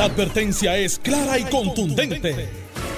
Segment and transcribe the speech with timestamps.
[0.00, 2.48] La advertencia es clara y contundente.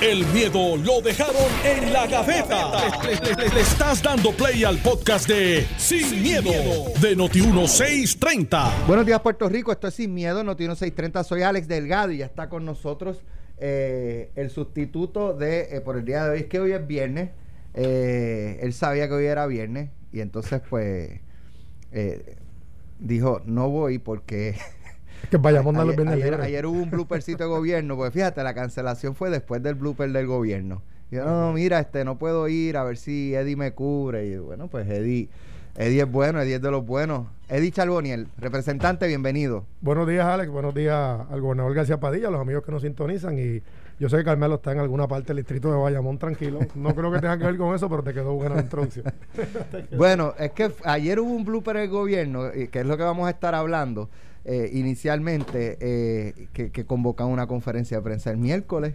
[0.01, 2.71] El miedo lo dejaron en la gaveta.
[3.02, 6.53] Le, estás dando play al podcast de Sin, miedo,
[7.01, 8.87] de Noti1630.
[8.87, 9.73] Buenos días, Puerto Rico.
[9.73, 11.25] Esto es Sin Miedo, Noti1630.
[11.25, 13.25] Soy Alex Delgado y ya está con nosotros
[13.59, 16.39] eh, el sustituto de eh, por el día de hoy.
[16.39, 17.30] Es que hoy es viernes.
[17.75, 21.21] Eh, él sabía que hoy era viernes y entonces, pues,
[23.00, 24.55] dijo: No voy porque.
[25.30, 29.15] Que vayamos a los ayer, ayer, hubo un bloopercito de gobierno, porque fíjate, la cancelación
[29.15, 30.83] fue después del blooper del gobierno.
[31.10, 34.27] Y yo, no, mira, este, no puedo ir a ver si Eddie me cubre.
[34.27, 35.28] Y bueno, pues Eddie,
[35.77, 37.27] Eddie es bueno, Eddie es de los buenos.
[37.48, 39.66] Eddie Charboniel, representante, bienvenido.
[39.83, 40.50] Buenos días, Alex.
[40.50, 43.39] Buenos días al gobernador García Padilla, a los amigos que nos sintonizan.
[43.39, 43.62] Y
[44.00, 46.61] yo sé que Carmelo está en alguna parte del distrito de Bayamón, tranquilo.
[46.75, 49.05] No creo que tenga que ver con eso, pero te quedó buena la introducción.
[49.97, 53.30] bueno, es que ayer hubo un blooper del gobierno, que es lo que vamos a
[53.30, 54.09] estar hablando.
[54.45, 58.95] Eh, inicialmente eh, que, que convocan una conferencia de prensa el miércoles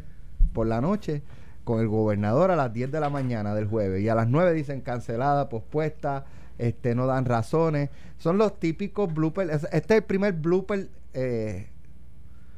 [0.51, 1.21] por la noche
[1.63, 4.53] con el gobernador a las 10 de la mañana del jueves y a las 9
[4.53, 6.25] dicen cancelada, pospuesta,
[6.57, 7.89] este no dan razones.
[8.17, 9.65] Son los típicos bloopers.
[9.71, 11.69] Este es el primer blooper eh,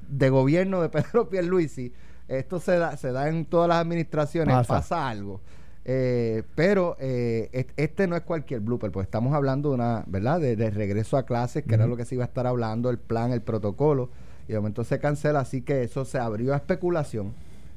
[0.08, 1.92] de gobierno de Pedro Pierluisi.
[2.27, 5.42] Esto se da, se da en todas las administraciones, pasa algo.
[5.85, 10.39] Eh, pero eh, este no es cualquier blooper, pues estamos hablando de una, ¿verdad?
[10.39, 13.31] De, regreso a clases, que era lo que se iba a estar hablando, el plan,
[13.31, 14.09] el protocolo,
[14.47, 17.33] y de momento se cancela, así que eso se abrió a especulación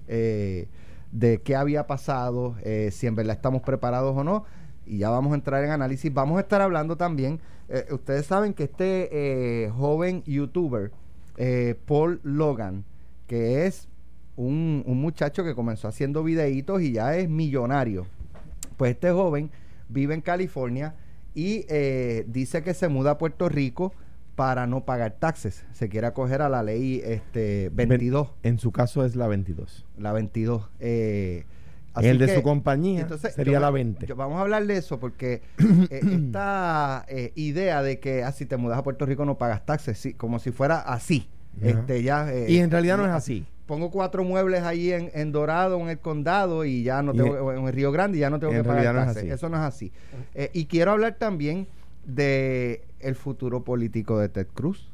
[0.09, 0.69] eh,
[1.12, 2.56] de qué había pasado,
[2.91, 4.44] si en verdad estamos preparados o no,
[4.84, 6.12] y ya vamos a entrar en análisis.
[6.12, 7.41] Vamos a estar hablando también,
[7.91, 10.91] ustedes saben que este joven youtuber,
[11.87, 12.84] Paul Logan,
[13.27, 13.89] que es
[14.43, 18.07] un, muchacho que comenzó haciendo videitos y ya es millonario.
[18.77, 19.51] Pues este joven
[19.89, 20.95] vive en California
[21.34, 23.93] y eh, dice que se muda a Puerto Rico
[24.34, 25.65] para no pagar taxes.
[25.73, 28.29] Se quiere acoger a la ley este 22.
[28.43, 29.87] En su caso es la 22.
[29.99, 30.71] La 22.
[30.81, 31.45] Eh,
[32.01, 34.15] el de su compañía sería la 20.
[34.15, 35.43] vamos a hablar de eso porque
[35.91, 39.99] eh, esta idea de que ah, si te mudas a Puerto Rico no pagas taxes,
[39.99, 41.28] sí, como si fuera así.
[41.61, 45.81] Este, ya, y en realidad no es así pongo cuatro muebles ahí en, en, Dorado,
[45.81, 48.53] en el condado, y ya no tengo, en el Río Grande, y ya no tengo
[48.53, 49.33] que pagar taxes.
[49.33, 49.91] Eso no es así.
[50.34, 51.66] Eh, y quiero hablar también
[52.05, 54.91] de el futuro político de Ted Cruz,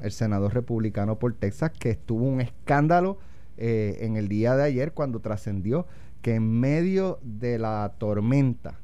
[0.00, 3.18] el senador republicano por Texas, que estuvo un escándalo
[3.56, 5.88] eh, en el día de ayer cuando trascendió
[6.22, 8.78] que en medio de la tormenta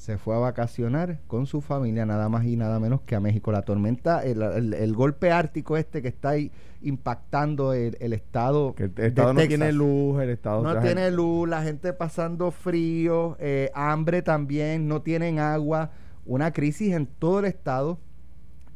[0.00, 3.52] se fue a vacacionar con su familia, nada más y nada menos que a México.
[3.52, 6.50] La tormenta, el, golpe ártico este que está ahí
[6.80, 8.74] impactando el, estado.
[8.74, 13.36] Que el estado no tiene luz, el estado no tiene luz, la gente pasando frío,
[13.40, 15.90] eh, hambre también, no tienen agua,
[16.24, 17.98] una crisis en todo el estado.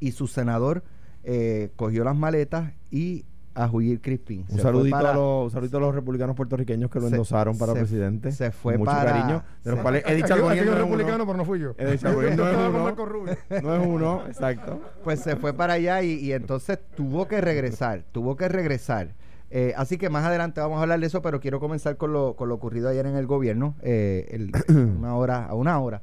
[0.01, 0.85] Y su senador
[1.23, 4.44] eh, cogió las maletas y a Juir Crispin.
[4.48, 8.32] Un saludito, a los, saludito a los republicanos puertorriqueños que lo endosaron para presidente.
[8.32, 9.42] Se fue Mucho cariño.
[9.62, 11.75] De los cuales Charbonnier no es republicano, pero no fui yo.
[11.78, 13.34] Eddie Charbonnier no es uno.
[13.62, 14.81] No es uno, exacto.
[15.03, 18.04] Pues se fue para allá y, y entonces tuvo que regresar.
[18.12, 19.14] Tuvo que regresar.
[19.50, 22.34] Eh, así que más adelante vamos a hablar de eso, pero quiero comenzar con lo,
[22.34, 24.50] con lo ocurrido ayer en el gobierno, eh, el,
[24.98, 26.03] una hora, a una hora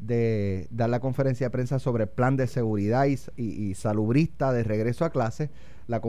[0.00, 4.52] de dar la conferencia de prensa sobre el plan de seguridad y, y, y salubrista
[4.52, 5.50] de regreso a clase
[5.88, 6.00] la,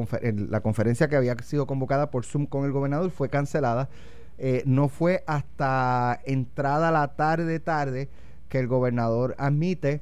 [0.62, 3.90] conferencia que había sido convocada por Zoom con el gobernador fue cancelada.
[4.38, 8.09] Eh, no fue hasta entrada la tarde, tarde,
[8.50, 10.01] que el gobernador admite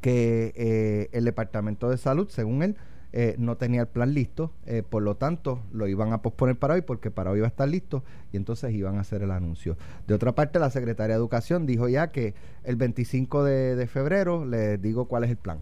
[0.00, 2.76] que eh, el Departamento de Salud, según él,
[3.12, 4.52] eh, no tenía el plan listo,
[4.88, 7.68] por lo tanto lo iban a posponer para hoy porque para hoy iba a estar
[7.68, 9.76] listo y entonces iban a hacer el anuncio.
[10.06, 14.44] De otra parte, la Secretaría de Educación dijo ya que el 25 de, de febrero
[14.44, 15.58] les digo cuál es el plan.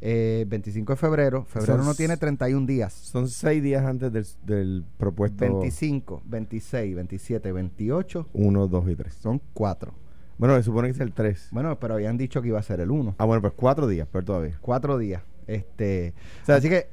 [0.00, 0.48] Hmm.
[0.48, 1.44] 25 eh, de febrero.
[1.44, 2.92] Febrero no tiene 31 días.
[2.92, 5.38] Son 6 días antes del, del, propuesto.
[5.38, 8.28] 25, 26, 27, 28.
[8.32, 9.14] 1, 2 y 3.
[9.14, 9.92] Son 4.
[10.38, 11.48] Bueno, se supone que es el 3.
[11.50, 13.16] Bueno, pero habían dicho que iba a ser el 1.
[13.18, 14.58] Ah, bueno, pues 4 días, pero todavía.
[14.60, 15.22] 4 días.
[15.48, 16.88] Este, o sea, así que,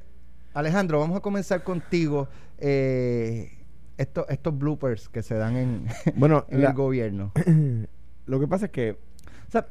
[0.54, 2.28] Alejandro, vamos a comenzar contigo.
[2.58, 3.52] Eh,
[3.98, 7.32] estos, estos bloopers que se dan en, bueno, en el gobierno.
[8.26, 8.98] Lo que pasa es que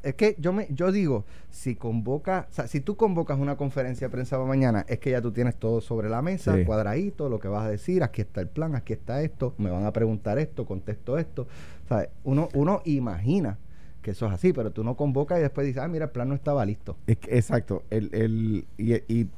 [0.03, 4.07] es que yo me yo digo, si convoca, o sea, si tú convocas una conferencia
[4.07, 7.39] de prensa para mañana, es que ya tú tienes todo sobre la mesa, cuadradito, lo
[7.39, 10.39] que vas a decir, aquí está el plan, aquí está esto, me van a preguntar
[10.39, 11.47] esto, contesto esto.
[11.89, 13.57] O uno, uno imagina
[14.01, 16.29] que eso es así, pero tú no convocas y después dices, ah, mira, el plan
[16.29, 16.97] no estaba listo.
[17.07, 17.83] exacto.
[17.89, 19.29] El, el, y, y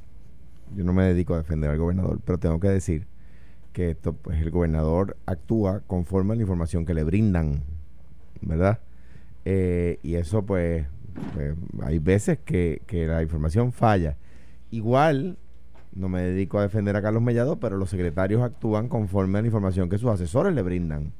[0.75, 3.07] yo no me dedico a defender al gobernador, pero tengo que decir
[3.71, 7.63] que esto, pues el gobernador actúa conforme a la información que le brindan,
[8.41, 8.79] ¿verdad?
[9.49, 10.85] Eh, y eso pues,
[11.33, 14.17] pues, hay veces que, la información falla.
[14.71, 15.37] Igual,
[15.93, 19.47] no me dedico a defender a Carlos Mellado, pero los secretarios actúan conforme a la
[19.47, 21.13] información que sus asesores le brindan.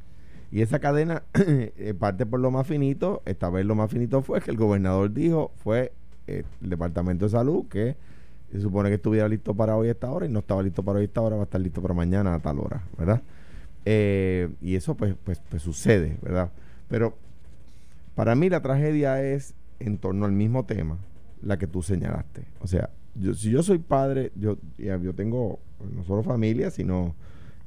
[0.52, 3.22] Y esa cadena eh, parte por lo más finito.
[3.24, 5.94] Esta vez lo más finito fue que el gobernador dijo, fue
[6.28, 7.96] eh, el Departamento de Salud, que
[8.52, 10.98] se supone que estuviera listo para hoy a esta hora y no estaba listo para
[10.98, 13.22] hoy a esta hora, va a estar listo para mañana a tal hora, ¿verdad?
[13.86, 16.52] Y eso pues, pues, pues sucede, ¿verdad?
[16.90, 17.16] Pero
[18.18, 20.98] para mí la tragedia es en torno al mismo tema,
[21.44, 22.48] la que tú señalaste.
[22.62, 25.60] O sea, yo, si yo soy padre, yo, yo tengo
[25.96, 27.14] no solo familia, sino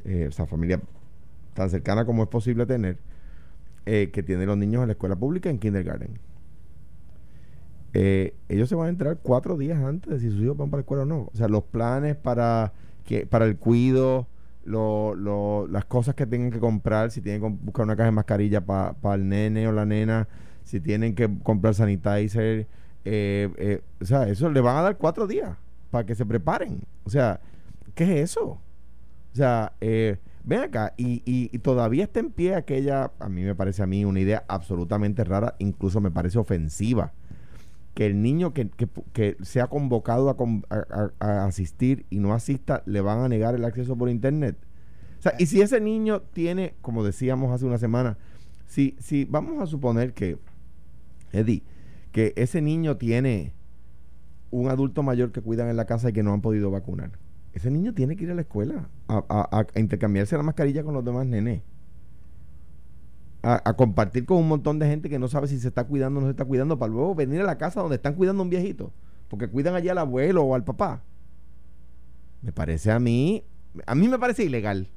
[0.04, 0.80] eh, esa familia
[1.54, 2.98] tan cercana como es posible tener,
[3.86, 6.18] eh, que tiene los niños en la escuela pública en kindergarten.
[7.92, 10.78] Eh, ellos se van a entrar cuatro días antes de si sus hijos van para
[10.78, 11.28] la escuela o no.
[11.32, 12.72] O sea, los planes para,
[13.04, 14.26] que, para el cuido,
[14.64, 18.60] lo, las cosas que tengan que comprar, si tienen que buscar una caja de mascarilla
[18.60, 20.28] para el nene o la nena,
[20.64, 22.66] si tienen que comprar sanitizer,
[23.04, 25.56] eh, eh, o sea, eso le van a dar cuatro días
[25.90, 26.80] para que se preparen.
[27.04, 27.40] O sea,
[27.94, 28.60] ¿qué es eso?
[29.32, 33.54] O sea, eh, ven acá, y, y, todavía está en pie aquella, a mí me
[33.54, 37.12] parece a mí una idea absolutamente rara, incluso me parece ofensiva,
[37.94, 40.36] que el niño que, que, que sea convocado a,
[41.20, 44.56] a, asistir y no asista, le van a negar el acceso por internet.
[45.18, 48.16] O sea, y si ese niño tiene, como decíamos hace una semana,
[48.66, 50.38] si, si vamos a suponer que,
[51.32, 51.62] Eddie,
[52.12, 53.52] que ese niño tiene
[54.50, 57.10] un adulto mayor que cuidan en la casa y que no han podido vacunar.
[57.52, 61.26] Ese niño tiene que ir a la escuela a, intercambiarse la mascarilla con los demás
[61.26, 61.62] nenes.
[63.42, 66.20] A, compartir con un montón de gente que no sabe si se está cuidando o
[66.20, 68.50] no se está cuidando para luego venir a la casa donde están cuidando a un
[68.50, 68.92] viejito.
[69.28, 71.02] Porque cuidan allí al abuelo o al papá.
[72.42, 73.44] Me parece a mí,
[73.86, 74.88] a mí me parece ilegal.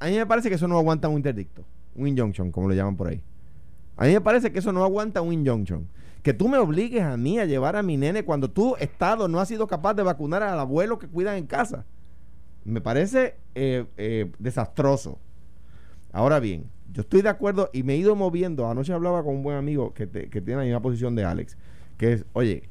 [0.00, 1.64] A mí me parece que eso no aguanta un interdicto,
[1.94, 3.22] un injunction, como lo llaman por ahí.
[3.96, 5.86] A mí me parece que eso no aguanta un injunction
[6.24, 9.40] que tú me obligues a mí a llevar a mi nene cuando tu Estado no
[9.40, 11.84] ha sido capaz de vacunar al abuelo que cuidan en casa.
[12.64, 15.18] Me parece eh, eh, desastroso.
[16.12, 18.70] Ahora bien, yo estoy de acuerdo y me he ido moviendo.
[18.70, 21.58] Anoche hablaba con un buen amigo que, tiene la misma posición de Alex,
[21.98, 22.62] que es, oye,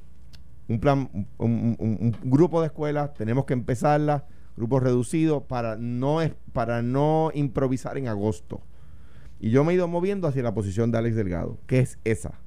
[0.70, 4.26] un plan, un, grupo de escuelas, tenemos que empezarla,
[4.56, 6.20] grupos reducidos, para no,
[6.54, 8.62] para no improvisar en agosto.
[9.42, 12.40] Y yo me he ido moviendo hacia la posición de Alex Delgado, que es esa.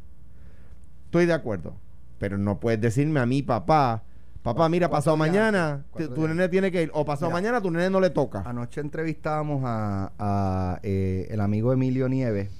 [1.05, 1.76] Estoy de acuerdo.
[2.19, 4.05] Pero no puedes decirme a mi papá,
[4.46, 8.00] papá, mira, pasado mañana tu, nene tiene que ir, o pasado mañana tu nene no
[8.00, 8.43] le toca.
[8.46, 12.50] Anoche entrevistábamos a, eh, el amigo Emilio Nieves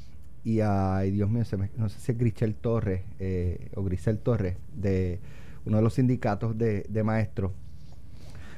[0.43, 1.45] y a, Dios mío,
[1.77, 5.21] no sé si es Grisel Torres eh, o Grisel Torres, de
[5.65, 7.53] uno de los sindicatos de, maestros.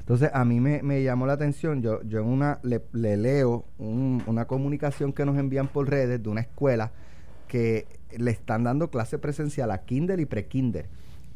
[0.00, 2.80] Entonces, a mí me, llamó la atención, yo, yo en una le,
[3.19, 6.92] leo una comunicación que nos envían por redes de una escuela
[7.46, 7.86] que
[8.16, 10.88] le están dando clase presencial a kinder y pre-kinder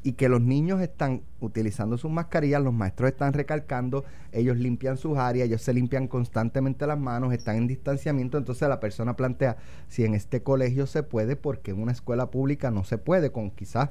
[0.04, 5.16] y que los niños están utilizando sus mascarillas, los maestros están recalcando, ellos limpian sus
[5.16, 9.56] áreas, ellos se limpian constantemente las manos, están en distanciamiento, entonces la persona plantea
[9.88, 13.50] si en este colegio se puede, porque en una escuela pública no se puede, con
[13.50, 13.90] quizás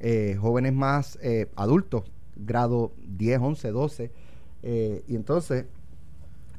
[0.00, 2.04] eh, jóvenes más eh, adultos,
[2.36, 4.10] grado 10, 11, 12,
[5.06, 5.66] y entonces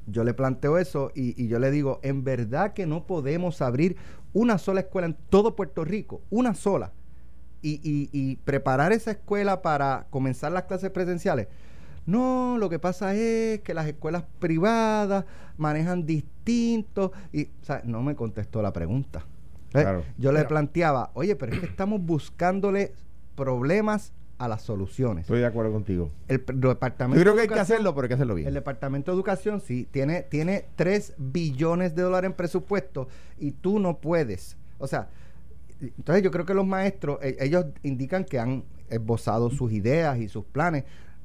[0.06, 3.98] yo le planteo eso y, y, yo le digo, en verdad que no podemos abrir
[4.32, 6.92] una sola escuela en todo Puerto Rico, una sola,
[7.66, 11.48] y, y, preparar esa escuela para comenzar las clases presenciales.
[12.06, 15.26] No, lo que pasa es que las escuelas privadas
[15.58, 19.26] manejan distinto y, o sea, no me contestó la pregunta.
[19.74, 20.04] ¿Eh?
[20.18, 22.94] Yo le planteaba, oye, pero es que estamos buscándole
[23.36, 25.24] problemas a las soluciones.
[25.24, 26.12] Estoy de acuerdo contigo.
[26.28, 28.48] El, departamento Yo creo que hay que hacerlo, pero hay que hacerlo bien.
[28.48, 33.08] El Departamento de Educación sí tiene, tiene 3 billones de dólares en presupuesto
[33.40, 34.58] y tú no puedes.
[34.78, 35.10] O sea,
[35.82, 40.28] entonces yo creo que los maestros, e, ellos indican que han esbozado sus ideas y
[40.28, 40.84] sus planes,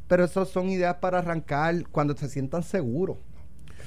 [0.08, 3.18] pero esas son ideas para arrancar cuando se sientan seguros.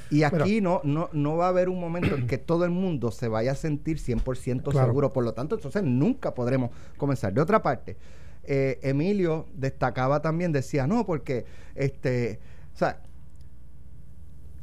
[0.09, 3.09] Y aquí no, no, no va a haber un momento en que todo el mundo
[3.09, 5.11] se vaya a sentir 100% seguro.
[5.11, 7.33] Por lo tanto, entonces nunca podremos comenzar.
[7.33, 7.97] De otra parte,
[8.43, 12.39] eh, Emilio destacaba también, decía, no, porque este,
[12.73, 13.01] o sea,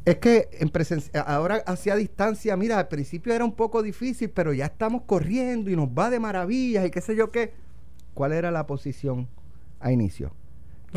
[0.04, 4.52] es que en presencia, ahora hacia distancia, mira, al principio era un poco difícil, pero
[4.52, 7.52] ya estamos corriendo y nos va de maravillas y qué sé yo qué.
[8.14, 9.28] ¿Cuál era la posición
[9.78, 10.32] a inicio?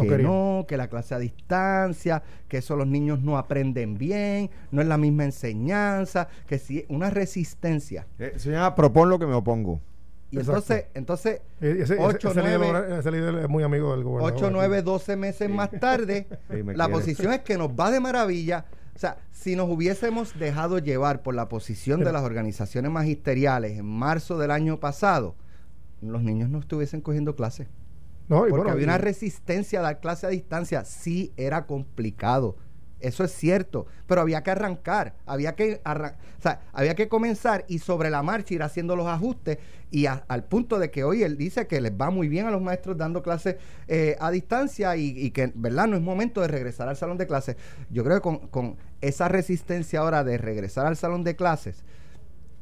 [0.01, 4.81] que no, que la clase a distancia, que eso los niños no aprenden bien, no
[4.81, 8.07] es la misma enseñanza, que si una resistencia.
[8.17, 9.79] Eh, se llama propon lo que me opongo.
[10.31, 14.33] Y entonces, entonces e-, ese, 8, ese, 9, ese, líder, es muy amigo del gobernador.
[14.35, 18.65] 8, 9, 12 meses más tarde, la posición es que nos va de maravilla.
[18.95, 23.85] O sea, si nos hubiésemos dejado llevar por la posición de las organizaciones magisteriales en
[23.85, 25.35] marzo del año pasado,
[26.01, 27.67] los niños no estuviesen cogiendo clases.
[28.29, 30.85] No, y porque bueno, había y- una resistencia a dar clase a distancia.
[30.85, 32.55] Sí, era complicado.
[33.03, 37.79] Eso es cierto, pero había que arrancar, había que o sea, había que comenzar y
[37.79, 39.57] sobre la marcha ir haciendo los ajustes
[39.91, 42.61] y al punto de que hoy él dice que les va muy bien a los
[42.61, 43.57] maestros dando clases
[43.89, 45.87] eh, a distancia y, y que, ¿verdad?
[45.87, 47.57] No es momento de regresar al salón de clases.
[47.89, 51.83] Yo creo que con, con esa resistencia ahora de regresar al salón de clases,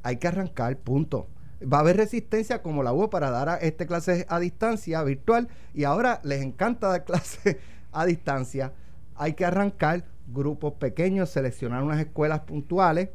[0.01, 1.27] hay que arrancar, punto.
[1.62, 5.50] Va a haber resistencia como la hubo para dar a, este clases a distancia virtual
[5.75, 7.57] y ahora les encanta dar clases
[7.91, 8.74] a distancia.
[9.15, 13.09] Hay que arrancar grupos pequeños, seleccionar unas escuelas puntuales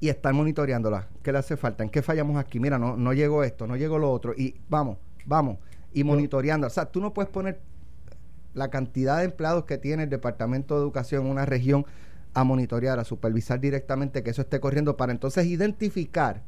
[0.00, 1.06] y estar monitoreándolas.
[1.22, 1.82] ¿Qué le hace falta?
[1.82, 2.60] ¿En qué fallamos aquí?
[2.60, 4.34] Mira, no, no llegó esto, no llegó lo otro.
[4.36, 5.58] Y vamos, vamos.
[5.92, 6.66] Y monitoreando.
[6.66, 7.60] O sea, tú no puedes poner
[8.54, 11.86] la cantidad de empleados que tiene el Departamento de Educación en una región
[12.34, 16.42] a monitorear, a supervisar directamente que eso esté corriendo para entonces identificar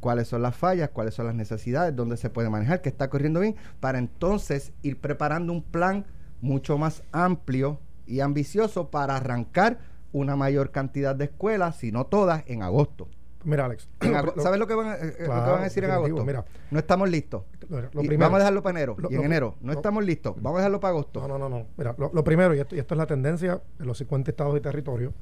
[0.00, 3.40] cuáles son las fallas, cuáles son las necesidades, dónde se puede manejar, que está corriendo
[3.40, 6.06] bien, para entonces ir preparando un plan
[6.40, 9.78] mucho más amplio y ambicioso para arrancar
[10.12, 13.08] una mayor cantidad de escuelas, si no todas, en agosto.
[13.44, 13.88] Mira, Alex.
[14.00, 15.90] En lo- ¿Sabes lo que, van a, eh, lo que Claro, van a decir en
[15.92, 16.24] agosto?
[16.24, 16.44] mira.
[16.70, 17.44] no estamos listos.
[17.68, 19.54] lo- primero- vamos a dejarlo para enero y en enero.
[19.60, 20.34] No, estamos listos.
[20.36, 21.20] Vamos a dejarlo para agosto.
[21.20, 21.66] No, no, no, no.
[21.76, 24.60] Mira, lo, primero, y esto, y esto es la tendencia de los 50 estados y
[24.60, 25.12] territorios,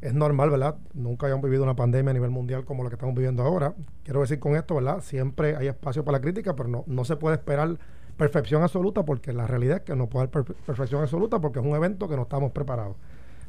[0.00, 0.76] es normal, ¿verdad?
[0.94, 3.74] Nunca habíamos vivido una pandemia a nivel mundial como la que estamos viviendo ahora.
[4.04, 5.00] Quiero decir con esto, ¿verdad?
[5.02, 7.76] Siempre hay espacio para la crítica, pero no, no se puede esperar
[8.16, 11.64] perfección absoluta porque la realidad es que no puede haber per- perfección absoluta porque es
[11.66, 12.96] un evento que no estamos preparados.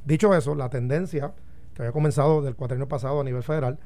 [0.05, 1.33] Dicho eso, la tendencia
[1.73, 3.79] que había comenzado del cuatrienio pasado a nivel federal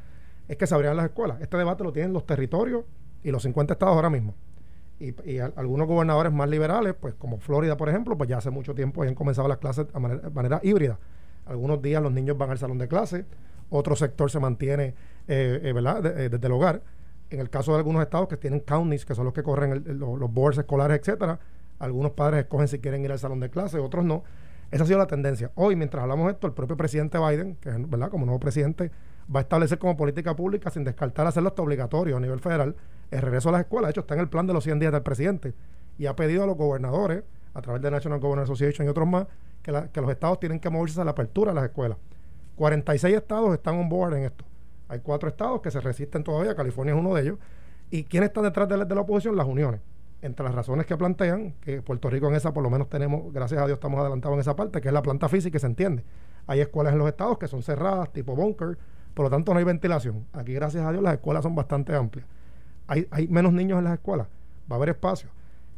[0.48, 1.40] es que se abrían las escuelas.
[1.42, 2.84] Este debate lo tienen los territorios
[3.24, 4.34] y los 50 estados ahora mismo.
[5.00, 8.50] Y, y al- algunos gobernadores más liberales, pues como Florida, por ejemplo, pues ya hace
[8.52, 11.00] mucho tiempo han comenzado las clases de manera, manera híbrida.
[11.46, 13.26] Algunos días los niños van al salón de clase,
[13.70, 14.94] otro sector se mantiene
[15.28, 16.06] eh, eh, ¿verdad?
[16.06, 16.82] Eh, desde el hogar.
[17.32, 20.32] En el caso de algunos estados que tienen counties, que son los que corren los,
[20.34, 21.40] boards escolares, etcétera,
[21.80, 24.24] algunos padres escogen si quieren ir al salón de clase, otros no.
[24.70, 25.50] Esa ha sido la tendencia.
[25.56, 28.10] Hoy, mientras hablamos de esto, el propio presidente Biden, que es, ¿verdad?
[28.10, 28.92] como nuevo presidente,
[29.34, 32.76] va a establecer como política pública, sin descartar hacerlo hasta obligatorio a nivel federal,
[33.12, 33.88] el regreso a las escuelas.
[33.88, 35.54] De hecho, está en el plan de los 100 días del presidente.
[35.98, 37.24] Y ha pedido a los gobernadores,
[37.54, 39.28] a través de National Governor Association y otros más,
[39.64, 41.98] que, que los estados tienen que moverse a la apertura de las escuelas.
[42.56, 44.46] 46 estados están on board en esto.
[44.92, 47.40] Hay cuatro estados que se resisten todavía, California es uno de ellos.
[47.92, 49.38] ¿Y quién está detrás de la, oposición?
[49.38, 49.80] Las uniones.
[50.22, 53.62] Entre las razones que plantean, que Puerto Rico en esa por lo menos tenemos, gracias
[53.62, 56.04] a Dios estamos adelantados en esa parte, que es la planta física se entiende.
[56.46, 58.78] Hay escuelas en los estados que son cerradas, tipo bunker,
[59.14, 60.28] por lo tanto no hay ventilación.
[60.34, 62.28] Aquí, gracias a Dios, las escuelas son bastante amplias.
[62.88, 64.28] Hay, hay menos niños en las escuelas,
[64.70, 65.30] va a haber espacio.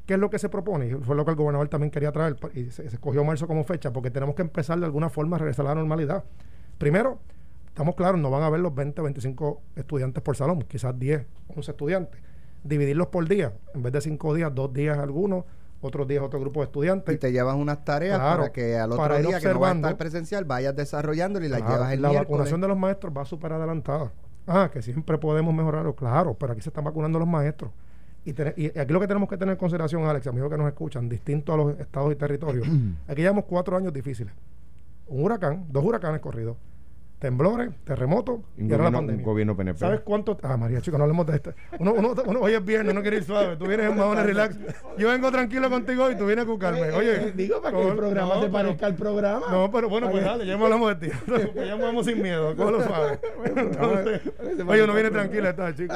[0.08, 0.88] ¿Qué es lo que se propone?
[0.88, 3.64] Y fue lo que el gobernador también quería traer, y se, se escogió marzo como
[3.64, 6.24] fecha, porque tenemos que empezar de alguna forma a regresar a la normalidad.
[6.80, 7.20] Primero,
[7.74, 11.26] estamos claros, no van a haber los 20 o 25 estudiantes por salón, quizás 10,
[11.56, 12.22] 11 estudiantes.
[12.64, 15.44] Dividirlos por día, en vez de 5 días, dos días algunos,
[15.82, 17.14] otros días otro grupo de estudiantes.
[17.16, 19.72] Y te llevas unas tareas Claro, para que al otro para día que no va
[19.72, 22.30] a estar presencial vayas desarrollando y las Claro, llevas el la miércoles.
[22.30, 24.12] vacunación de los maestros va súper adelantada.
[24.48, 27.72] Ah, que siempre podemos mejorarlo, claro, pero aquí se están vacunando los maestros.
[28.24, 31.10] Y, y aquí lo que tenemos que tener en consideración, Alex, amigos que nos escuchan,
[31.10, 32.66] distinto a los estados y territorios,
[33.08, 34.34] aquí llevamos cuatro años difíciles.
[35.08, 36.56] Un huracán, dos huracanes corridos,
[37.24, 39.26] temblores, terremotos y ahora la gobierno, un pandemia.
[39.26, 39.80] gobierno PNP.
[39.80, 40.38] ¿Sabes cuánto?
[40.44, 41.54] Ah, María, chicos, no hablemos de esto.
[41.80, 43.56] Uno, uno, uno- hoy es viernes, no quiere ir suave.
[43.56, 44.58] Tú vienes en mahones, relax.
[44.98, 46.92] Yo vengo tranquilo contigo y tú vienes a cucarme.
[46.92, 49.46] Oye, digo para que el programa no, se pero- parezca al programa.
[49.50, 51.16] No, pero bueno, pues dale, ya me hablamos de ti.
[51.56, 53.20] Ya movemos sin miedo, cógelo suave.
[53.46, 54.22] Entonces,
[54.68, 55.94] oye, uno viene tranquilo, está, chico.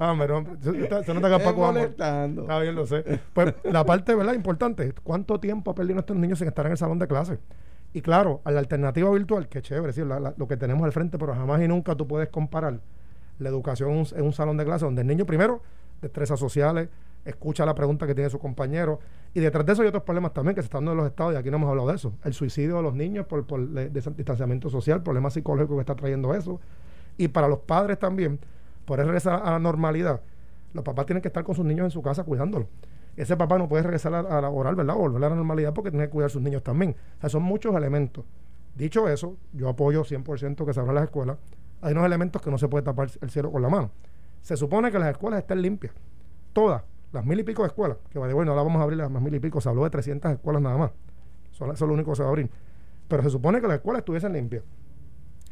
[0.00, 2.42] Ah, pero se, nota que Paco molestando.
[2.42, 3.04] Está bien, lo sé.
[3.34, 4.32] Pues la parte, ¿verdad?
[4.32, 7.38] Importante, ¿cuánto tiempo ha perdido estos niños sin estar en el salón de clase?
[7.94, 11.16] Y claro, a la alternativa virtual, que chévere, sí, la- lo que tenemos al frente,
[11.16, 12.80] pero jamás y nunca tú puedes comparar
[13.38, 15.62] la educación en un, salón de clase donde el niño primero
[16.02, 16.88] destrezas sociales,
[17.24, 18.98] escucha la pregunta que tiene su compañero
[19.32, 21.32] y detrás de eso hay otros problemas también que se están dando en los estados
[21.32, 22.12] y aquí no hemos hablado de eso.
[22.24, 26.34] El suicidio de los niños por, por de- distanciamiento social, problemas psicológicos que está trayendo
[26.34, 26.60] eso.
[27.16, 28.38] Y para los padres también,
[28.84, 30.20] por regresar a la normalidad,
[30.74, 32.68] los papás tienen que estar con sus niños en su casa cuidándolos.
[33.16, 34.96] Ese papá no puede regresar a, a laborar, ¿verdad?
[34.96, 36.96] O volver a la normalidad porque tiene que cuidar a sus niños también.
[37.18, 38.24] O sea, son muchos elementos.
[38.74, 41.36] Dicho eso, yo apoyo 100% que se abran las escuelas.
[41.80, 43.90] Hay unos elementos que no se puede tapar el cielo con la mano.
[44.42, 45.94] Se supone que las escuelas estén limpias.
[46.52, 46.82] Todas.
[47.12, 47.98] Las mil y pico de escuelas.
[48.10, 49.60] Que vaya, bueno, ahora vamos a abrir las más mil y pico.
[49.60, 50.90] Se habló de 300 escuelas nada más.
[51.52, 52.50] Son- Eso es lo único que se va a abrir.
[53.06, 54.64] Pero se supone que las escuelas estuviesen limpias.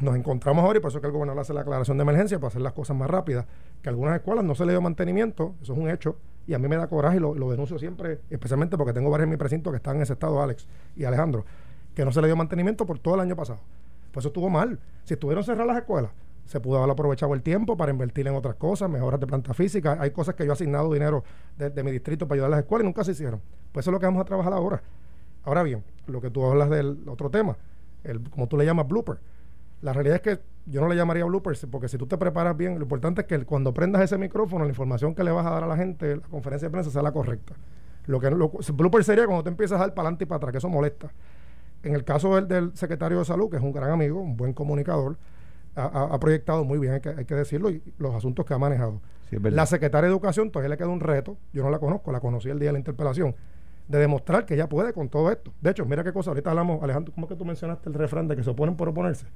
[0.01, 2.39] Nos encontramos ahora y por eso es que el gobernador hace la aclaración de emergencia
[2.41, 3.47] para hacer las cosas más rápidas.
[3.83, 6.17] Que a algunas escuelas no se le dio mantenimiento, eso es un hecho,
[6.47, 9.25] y a mí me da coraje y lo, lo denuncio siempre, especialmente porque tengo varios
[9.25, 11.45] en mi precinto que están en ese estado, Alex y Alejandro,
[11.95, 13.61] que no se le dio mantenimiento por todo el año pasado.
[14.13, 14.79] Pues eso estuvo mal.
[15.05, 16.11] Si estuvieron cerradas las escuelas,
[16.45, 19.97] se pudo haber aprovechado el tiempo para invertir en otras cosas, mejoras de planta física.
[19.99, 21.25] Hay cosas que yo he asignado dinero
[21.57, 23.41] de, mi distrito para ayudar a las escuelas y nunca se hicieron.
[23.73, 24.83] Pues eso es lo que vamos a trabajar ahora.
[25.45, 27.57] Ahora bien, lo que tú hablas del otro tema,
[28.05, 29.19] el, como tú le llamas blooper.
[29.83, 32.77] La realidad es que yo no le llamaría bloopers, porque si tú te preparas bien,
[32.77, 35.65] lo importante es que cuando prendas ese micrófono, la información que le vas a dar
[35.65, 37.55] a la gente, la conferencia de prensa sea la correcta.
[38.07, 40.53] Lo que lo, blooper sería cuando te empiezas a dar para adelante y para atrás,
[40.53, 41.13] que eso molesta.
[41.83, 44.53] En el caso del, del secretario de salud, que es un gran amigo, un buen
[44.53, 45.17] comunicador,
[45.75, 49.01] ha, proyectado muy bien, hay que, hay que, decirlo, y los asuntos que ha manejado.
[49.31, 52.51] la secretaria de Educación todavía le queda un reto, yo no la conozco, la conocí
[52.51, 53.35] el día de la interpelación,
[53.89, 55.53] de demostrar que ella puede con todo esto.
[55.61, 58.29] De hecho, mira qué cosa, ahorita hablamos, Alejandro, ¿cómo es que tú mencionaste el refrán
[58.29, 59.27] de que se oponen por oponerse?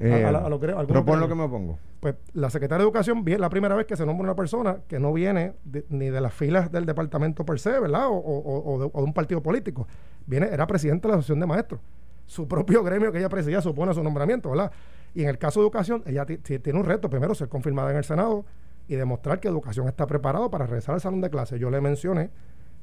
[0.00, 1.78] Eh, a, lo que, propon lo que me opongo.
[1.98, 5.00] Pues la secretaria de Educación es la primera vez que se nombra una persona que
[5.00, 5.54] no viene
[5.88, 8.06] ni de las filas del departamento per se, ¿verdad?
[8.08, 9.88] O, de, un partido político.
[10.26, 11.80] Viene, era presidente de la Asociación de Maestros.
[12.26, 14.70] Su propio gremio que ella presidía supone su nombramiento, ¿verdad?
[15.14, 18.04] Y en el caso de educación, ella tiene un reto, primero ser confirmada en el
[18.04, 18.44] Senado
[18.86, 21.58] y demostrar que educación está preparado para regresar al salón de clase.
[21.58, 22.30] Yo le mencioné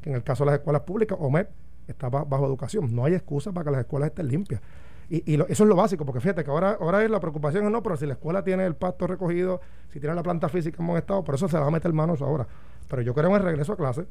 [0.01, 1.49] que en el caso de las escuelas públicas, OMEP
[1.87, 2.93] está bajo educación.
[2.95, 4.61] No hay excusa para que las escuelas estén limpias.
[5.09, 7.97] Y, eso es lo básico, porque fíjate que ahora, ahora es la preocupación, no, pero
[7.97, 11.23] si la escuela tiene el pasto recogido, si tiene la planta física en buen estado,
[11.23, 12.47] por eso se va a meter manos ahora.
[12.87, 14.05] Pero yo creo en el regreso a clase.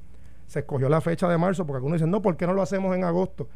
[0.47, 2.95] Se escogió la fecha de marzo, porque algunos dicen, no, ¿por qué no lo hacemos
[2.95, 3.49] en agosto?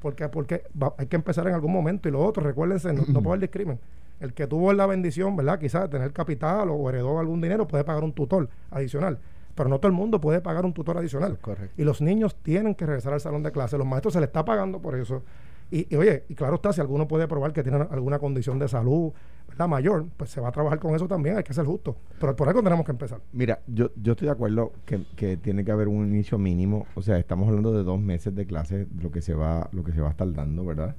[0.00, 0.62] Porque, porque
[0.98, 2.08] hay que empezar en algún momento.
[2.08, 3.78] Y lo otro, recuérdense, no, no puede discrimen.
[4.20, 5.58] El que tuvo la bendición, ¿verdad?
[5.58, 9.18] Quizás de tener capital o heredó algún dinero, puede pagar un tutor adicional
[9.56, 11.38] pero no todo el mundo puede pagar un tutor adicional.
[11.38, 11.74] Correcto.
[11.80, 13.78] Y los niños tienen que regresar al salón de clase.
[13.78, 15.22] Los maestros se les está pagando por eso.
[15.70, 19.12] Y, oye, y claro está, si alguno puede probar que tiene alguna condición de salud
[19.58, 21.96] la mayor, pues se va a trabajar con eso también, hay que ser justo.
[22.20, 23.20] Pero por algo tenemos que empezar.
[23.32, 27.18] Mira, yo, yo estoy de acuerdo que, tiene que haber un inicio mínimo, o sea,
[27.18, 30.08] estamos hablando de dos meses de clase, lo que se va, lo que se va
[30.08, 30.94] a estar dando, ¿verdad?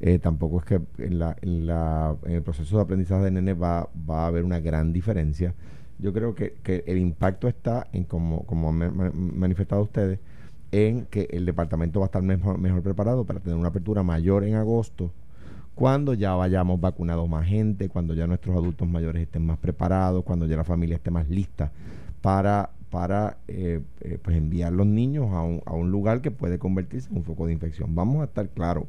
[0.00, 3.54] Eh, tampoco es que en, la, en, la, en el proceso de aprendizaje de nene
[3.54, 5.54] va, va a haber una gran diferencia.
[6.00, 10.18] Yo creo que, que el impacto está en, como, como han manifestado ustedes,
[10.72, 14.44] en que el departamento va a estar mejor, mejor preparado para tener una apertura mayor
[14.44, 15.12] en agosto,
[15.74, 20.46] cuando ya vayamos vacunados más gente, cuando ya nuestros adultos mayores estén más preparados, cuando
[20.46, 21.72] ya la familia esté más lista
[22.20, 26.58] para, para eh, eh, pues enviar los niños a un, a un lugar que puede
[26.58, 27.94] convertirse en un foco de infección.
[27.94, 28.84] Vamos a estar claros.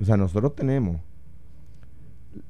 [0.00, 1.00] O sea, nosotros tenemos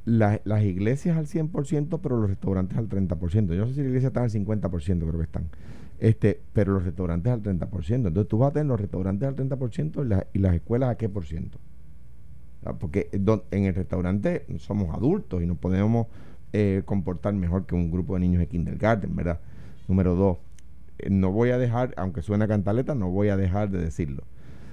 [0.04, 3.54] las iglesias al 100%, pero los restaurantes al 30%.
[3.54, 5.48] Yo no sé si la iglesia está al 50%, creo que están.
[5.98, 7.94] Este, pero los restaurantes al 30%.
[7.94, 11.08] Entonces tú vas a tener los restaurantes al 30% y, y las escuelas a qué
[11.08, 11.58] por ciento.
[12.78, 16.06] Porque en el restaurante somos adultos y nos podemos
[16.52, 19.40] eh, comportar mejor que un grupo de niños de kindergarten, ¿verdad?
[19.86, 20.38] Número dos,
[20.98, 24.24] eh, no voy a dejar, aunque suene a cantaleta, no voy a dejar de decirlo.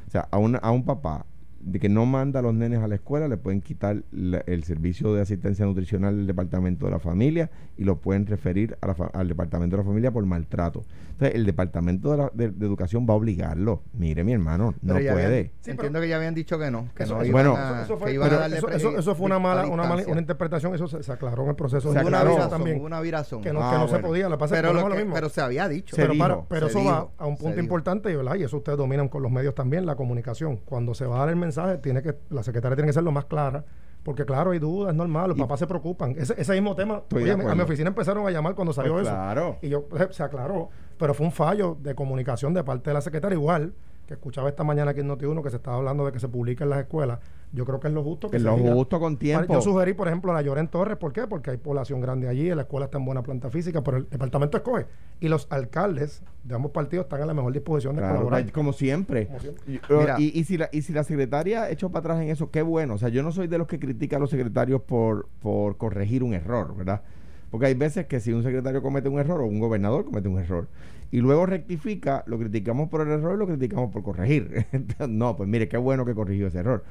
[0.08, 1.26] O sea, a, a un papá
[1.66, 5.14] de que no manda a los nenes a la escuela, le pueden quitar el servicio
[5.16, 9.82] de asistencia nutricional del departamento de la familia y lo pueden referir al departamento de
[9.82, 10.84] la familia por maltrato.
[11.10, 13.82] Entonces, el departamento de, educación va a obligarlo.
[13.94, 15.54] Mire, mi hermano, no puede.
[15.66, 16.90] entiendo que ya habían dicho que no.
[16.94, 20.88] Que eso, no bueno, eso, fue, eso, fue una mala, una, mala, una interpretación, eso
[20.88, 21.92] se, aclaró en el proceso.
[21.92, 22.80] Se aclaró también.
[22.80, 23.42] Una virazón.
[23.42, 25.16] Que no, que no se podía, lo pasa pero, lo mismo.
[25.16, 25.96] pero se había dicho.
[25.96, 29.56] pero, pero eso va a un punto importante y eso ustedes dominan con los medios
[29.56, 30.58] también, la comunicación.
[30.58, 33.12] Cuando se va a dar el mensaje tiene que, la secretaria tiene que ser lo
[33.12, 33.64] más clara,
[34.04, 36.16] porque claro, hay dudas, es normal, los papás se preocupan.
[36.18, 37.04] Ese, ese mismo tema,
[37.50, 39.58] a mi oficina empezaron a llamar cuando salió pues eso.
[39.62, 43.36] Y yo, se aclaró, pero fue un fallo de comunicación de parte de la secretaria
[43.36, 43.74] igual
[44.06, 46.64] que escuchaba esta mañana aquí en Noti1 que se estaba hablando de que se publica
[46.64, 47.20] en las escuelas,
[47.56, 49.54] yo creo que es lo justo que es lo justo con tiempo.
[49.54, 51.26] Yo sugerí, por ejemplo, a la Lloren Torres, ¿por qué?
[51.26, 54.58] Porque hay población grande allí, la escuela está en buena planta física, pero el departamento
[54.58, 54.86] escoge.
[55.22, 58.52] Y los alcaldes de ambos partidos están en la mejor disposición de colaborar.
[58.52, 59.30] Como siempre.
[59.68, 62.96] Y, si la, y si la secretaria echó para atrás en eso, qué bueno.
[62.96, 66.24] O sea, yo no soy de los que critica a los secretarios por, por corregir
[66.24, 67.02] un error, ¿verdad?
[67.50, 70.40] Porque hay veces que si un secretario comete un error o un gobernador comete un
[70.40, 70.68] error
[71.12, 74.66] y luego rectifica, lo criticamos por el error y lo criticamos por corregir.
[75.08, 76.84] no, pues mire, qué bueno que corrigió ese error.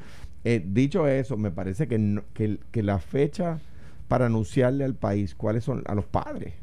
[0.44, 3.61] Eh, dicho eso, me parece que, que, la fecha
[4.09, 6.54] para anunciarle al país cuáles son, a los padres,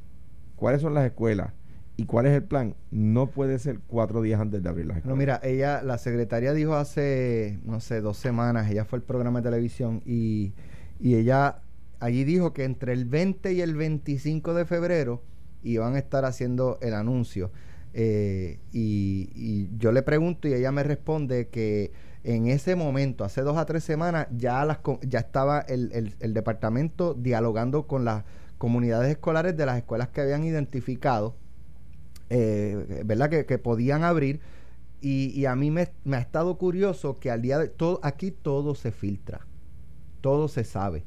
[0.55, 1.53] cuáles son las escuelas
[1.97, 5.15] y cuál es el plan, no puede ser cuatro días antes de abrir las escuelas.
[5.15, 9.41] No, mira, ella, la secretaria dijo hace, no sé, dos semanas, ella fue al programa
[9.41, 10.53] de televisión y,
[10.99, 11.61] y ella
[11.99, 15.23] allí dijo que entre el 20 y el 25 de febrero
[15.63, 17.51] iban a estar haciendo el anuncio.
[17.93, 21.91] Eh, y, yo le pregunto y ella me responde que
[22.23, 24.67] en ese momento, hace dos a tres semanas, ya,
[25.11, 28.23] estaba el, departamento dialogando con las
[28.57, 31.35] comunidades escolares de las escuelas que habían identificado,
[32.29, 33.29] eh, ¿verdad?
[33.29, 34.39] Que, podían abrir.
[35.01, 38.75] Y, a mí me, me, ha estado curioso que al día de todo, aquí todo
[38.75, 39.41] se filtra,
[40.21, 41.03] todo se sabe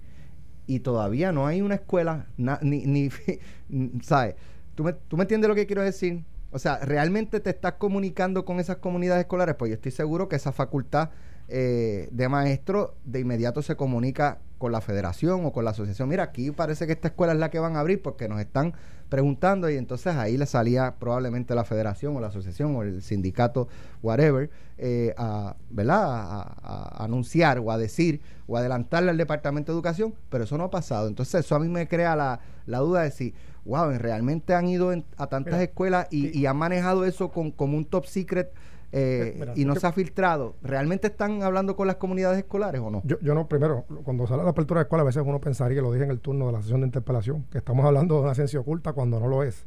[0.67, 3.11] y todavía no hay una escuela, ni, ni,
[4.03, 4.35] ¿sabes?
[4.75, 6.25] ¿Tú me, ¿Tú me entiendes lo que quiero decir?
[6.55, 9.57] O sea, ¿realmente te estás comunicando con esas comunidades escolares?
[9.57, 11.11] Pues yo estoy seguro que esa facultad
[11.49, 16.09] eh, de maestro de inmediato se comunica con la federación o con la asociación.
[16.09, 18.73] Mira, aquí parece que esta escuela es la que van a abrir porque nos están
[19.09, 23.67] preguntando y entonces ahí le salía probablemente la federación o la asociación o el sindicato,
[24.01, 26.05] whatever, eh, a, ¿verdad?
[26.05, 30.71] A, anunciar o a decir o adelantarle al Departamento de Educación, pero eso no ha
[30.71, 31.09] pasado.
[31.09, 34.93] Entonces eso a mí me crea la, la duda de si, wow, realmente han ido
[35.17, 38.53] a tantas escuelas y, han manejado eso con, como un top secret
[38.97, 43.03] eh, y no se ha filtrado, ¿realmente están hablando con las comunidades escolares o no?
[43.05, 45.91] Yo, yo no, primero, cuando sale la apertura de escuela, a veces uno pensaría, lo
[45.91, 48.61] dije en el turno de la sesión de interpelación, que estamos hablando de una ciencia
[48.61, 49.67] oculta cuando no lo es.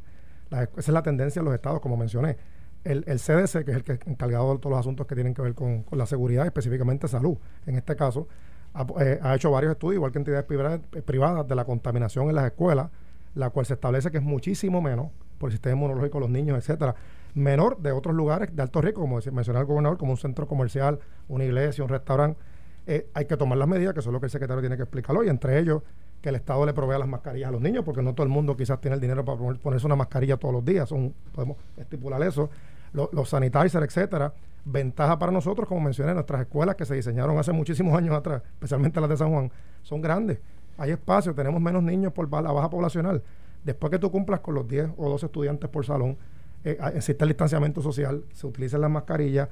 [0.50, 2.38] esa es la tendencia en los estados, como mencioné.
[2.84, 5.54] El, CDC, que es el que encargado de todos los asuntos que tienen que ver
[5.54, 8.28] con, la seguridad, específicamente salud, en este caso,
[8.72, 12.46] ha, eh, ha, hecho varios estudios, igual que entidades privadas, de la contaminación en las
[12.46, 12.88] escuelas,
[13.38, 16.58] la cual se establece que es muchísimo menos por el sistema inmunológico de los niños,
[16.58, 16.96] etcétera,
[17.34, 20.98] menor de otros lugares de alto riesgo, como mencionaba el gobernador, como un centro comercial,
[21.28, 22.40] una iglesia, un restaurante.
[22.86, 24.82] Eh, hay que tomar las medidas, que eso es lo que el secretario tiene que
[24.82, 25.82] explicar hoy, entre ellos
[26.20, 28.56] que el Estado le provea las mascarillas a los niños, porque no todo el mundo
[28.56, 32.50] quizás tiene el dinero para ponerse una mascarilla todos los días, son, podemos estipular eso,
[32.92, 34.32] los sanitizers, etcétera.
[34.64, 39.00] Ventaja para nosotros, como mencioné, nuestras escuelas que se diseñaron hace muchísimos años atrás, especialmente
[39.00, 40.40] las de San Juan, son grandes.
[40.78, 43.22] Hay espacio, tenemos menos niños por la baja poblacional.
[43.64, 46.16] Después que tú cumplas con los 10 o 12 estudiantes por salón,
[46.64, 49.48] eh, existe el distanciamiento social, se utilizan las mascarillas,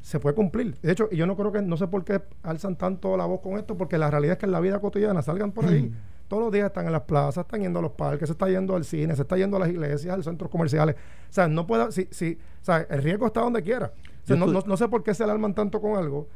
[0.00, 0.78] se puede cumplir.
[0.80, 3.58] De hecho, yo no creo que, no sé por qué alzan tanto la voz con
[3.58, 5.92] esto, porque la realidad es que en la vida cotidiana salgan por ahí.
[6.28, 8.76] Todos los días están en las plazas, están yendo a los parques, se está yendo
[8.76, 10.94] al cine, se está yendo a las iglesias, a los centros comerciales.
[10.94, 13.92] O sea, no pueda, si, si, o sea, el riesgo está donde quiera.
[14.28, 16.28] no, no, sé por qué se alarman tanto con algo.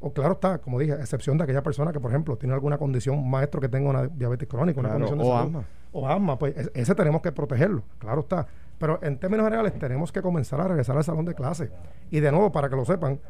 [0.00, 3.28] O claro está, como dije, excepción de aquella persona que, por ejemplo, tiene alguna condición,
[3.28, 5.64] maestro que tenga una diabetes crónica, una condición de o asma.
[5.92, 8.46] O asma, pues ese tenemos que protegerlo, claro está.
[8.78, 11.70] Pero en términos generales tenemos que comenzar a regresar al salón de clase.
[12.10, 13.20] Y de nuevo, para que lo sepan,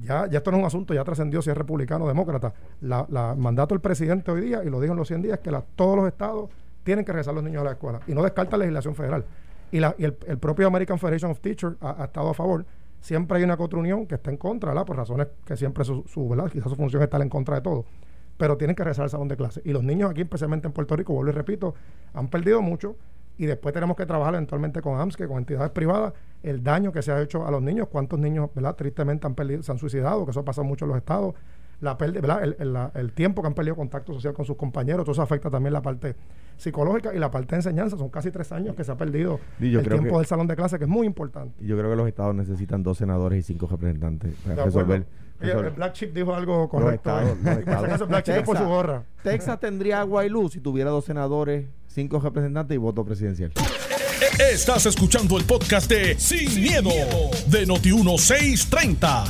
[0.00, 2.54] ya, ya esto no es un asunto, ya trascendió si es republicano o demócrata.
[2.80, 5.52] La, la mandato del presidente hoy día, y lo dijo en los 100 días, que
[5.74, 6.48] todos los estados
[6.82, 8.00] tienen que regresar los niños a la escuela.
[8.06, 9.24] Y no descarta la legislación federal.
[9.72, 12.64] Y, la, y el, propio American Federation of Teachers ha, estado a favor.
[13.00, 14.86] Siempre hay una unión que está en contra, ¿verdad?
[14.86, 16.50] Por razones que siempre su, ¿verdad?
[16.50, 17.84] Quizás su función es estar en contra de todo.
[18.36, 19.62] Pero tienen que regresar al salón de clase.
[19.64, 21.74] Y los niños aquí, especialmente en Puerto Rico, vuelvo y repito,
[22.12, 22.96] han perdido mucho
[23.38, 27.02] y después tenemos que trabajar eventualmente con AMS, que con entidades privadas, el daño que
[27.02, 28.74] se ha hecho a los niños, cuántos niños, ¿verdad?
[28.74, 31.34] Tristemente han perdido, se han suicidado, que eso pasa mucho en los estados,
[31.80, 32.42] la ¿verdad?
[32.94, 35.82] El, tiempo que han perdido contacto social con sus compañeros, todo eso afecta también la
[35.82, 36.16] parte
[36.56, 37.96] psicológica y la parte de enseñanza.
[37.96, 40.84] Son casi tres años que se ha perdido el tiempo del salón de clase, que
[40.84, 41.54] es muy importante.
[41.64, 45.06] Yo creo que los estados necesitan dos senadores y cinco representantes para resolver.
[45.40, 47.10] el Black Chip dijo algo correcto.
[49.22, 51.66] Texas tendría agua y luz si tuviera dos senadores
[51.96, 53.52] cinco representantes y voto presidencial.
[54.38, 56.90] Estás escuchando el podcast de Sin, miedo,
[57.46, 59.24] de Noti1630.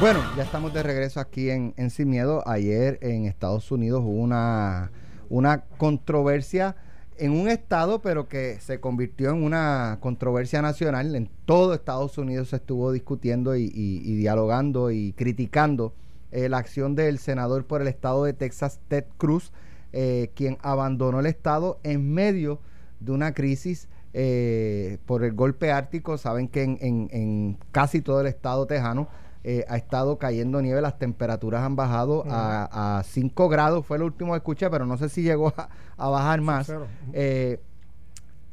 [0.00, 2.42] Bueno, ya estamos de regreso aquí en, Sin Miedo.
[2.48, 4.90] Ayer en Estados Unidos hubo una,
[5.32, 6.76] una controversia
[7.16, 11.16] en un estado, pero que se convirtió en una controversia nacional.
[11.16, 13.68] En todo Estados Unidos se estuvo discutiendo y,
[14.16, 15.94] dialogando y criticando
[16.32, 19.52] eh, la acción del senador por el estado de Texas, Ted Cruz,
[19.92, 22.60] eh, quien abandonó el Estado en medio
[23.00, 26.18] de una crisis eh, por el golpe ártico.
[26.18, 29.08] Saben que en, casi todo el estado tejano
[29.44, 34.32] eh, ha estado cayendo nieve, las temperaturas han bajado a, 5 grados, fue lo último
[34.32, 35.52] que escuché, pero no sé si llegó
[35.96, 36.72] a, bajar más.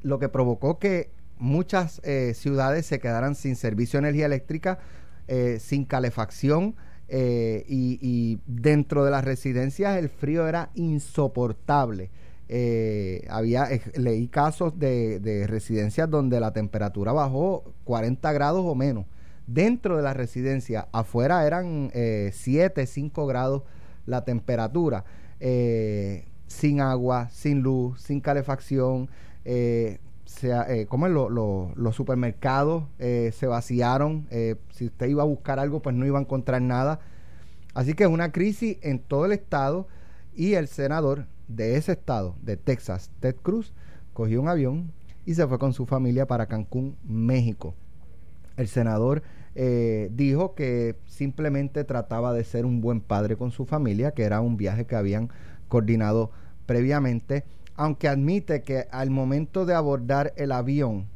[0.02, 2.02] lo que provocó que muchas
[2.34, 4.80] ciudades se quedaran sin servicio de energía eléctrica,
[5.60, 6.76] sin calefacción,
[7.12, 12.12] eh, y, dentro de las residencias el frío era insoportable.
[12.48, 19.06] Eh, había eh, leí casos de, residencias donde la temperatura bajó 40 grados o menos.
[19.52, 23.64] Dentro de la residencia, afuera eran 7, 5 grados
[24.06, 25.06] la temperatura.
[26.50, 29.10] sin agua, sin luz, sin calefacción.
[30.26, 34.28] sea, como los supermercados se vaciaron.
[34.72, 37.00] si usted iba a buscar algo, pues no iba a encontrar nada.
[37.74, 39.88] Así que es una crisis en todo el estado
[40.36, 43.74] y el senador de ese estado, de Texas, Ted Cruz,
[44.14, 44.92] cogió un avión
[45.26, 47.74] y se fue con su familia para Cancún, México.
[48.58, 49.24] El senador
[49.56, 54.42] eh, dijo que simplemente trataba de ser un buen padre con su familia, que era
[54.42, 55.30] un viaje que habían
[55.68, 56.32] coordinado
[56.66, 61.08] previamente, aunque admite que al momento de abordar el avión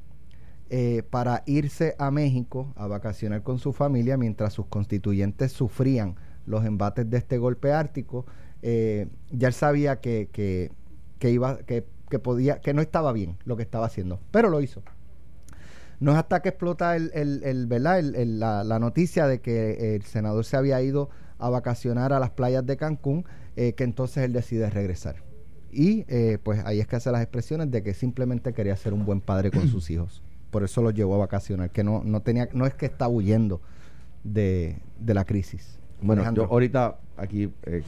[0.69, 6.15] eh, para irse a México a vacacionar con su familia mientras sus constituyentes sufrían
[6.45, 8.25] los embates de este golpe ártico,
[8.61, 13.55] eh, ya él sabía que, que, iba, que, que podía, que no estaba bien lo
[13.55, 14.81] que estaba haciendo, pero lo hizo.
[16.03, 17.99] No es hasta que explota el, el, el, ¿verdad?
[17.99, 22.31] el- la, la noticia de que el senador se había ido a vacacionar a las
[22.31, 25.23] playas de Cancún eh, que entonces él decide regresar.
[25.71, 29.05] Y eh, pues ahí es que hace las expresiones de que simplemente quería ser un
[29.05, 30.21] buen padre con sus hijos.
[30.51, 33.61] Por eso lo llevó a vacacionar, que no, no tenía, no es que está huyendo
[34.25, 35.79] de, de la crisis.
[36.03, 36.43] Bueno, Alejandro.
[36.45, 37.81] yo ahorita aquí, eh,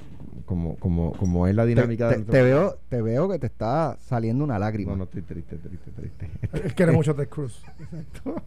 [0.46, 3.98] como, como, como es la dinámica te- de te veo, te veo que te está
[4.00, 4.92] saliendo una lágrima.
[4.92, 6.30] No, no, estoy triste, triste, triste.
[6.64, 7.64] Él quiere mucho a Ted Cruz.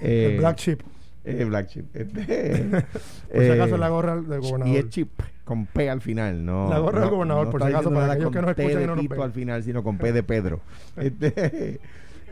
[0.00, 0.82] Eh, el Black Chip.
[1.24, 1.96] eh, Black Chip.
[1.96, 2.64] Este,
[3.32, 4.68] Por si acaso eh, la gorra del gobernador.
[4.68, 5.10] Y es chip
[5.44, 6.68] con P al final, no.
[6.68, 8.86] La gorra del no- gobernador, no por si acaso, para aquellos que T escuchan y
[8.86, 9.20] no nos ven.
[9.22, 10.60] al final, sino con P de Pedro.
[10.96, 11.80] Este,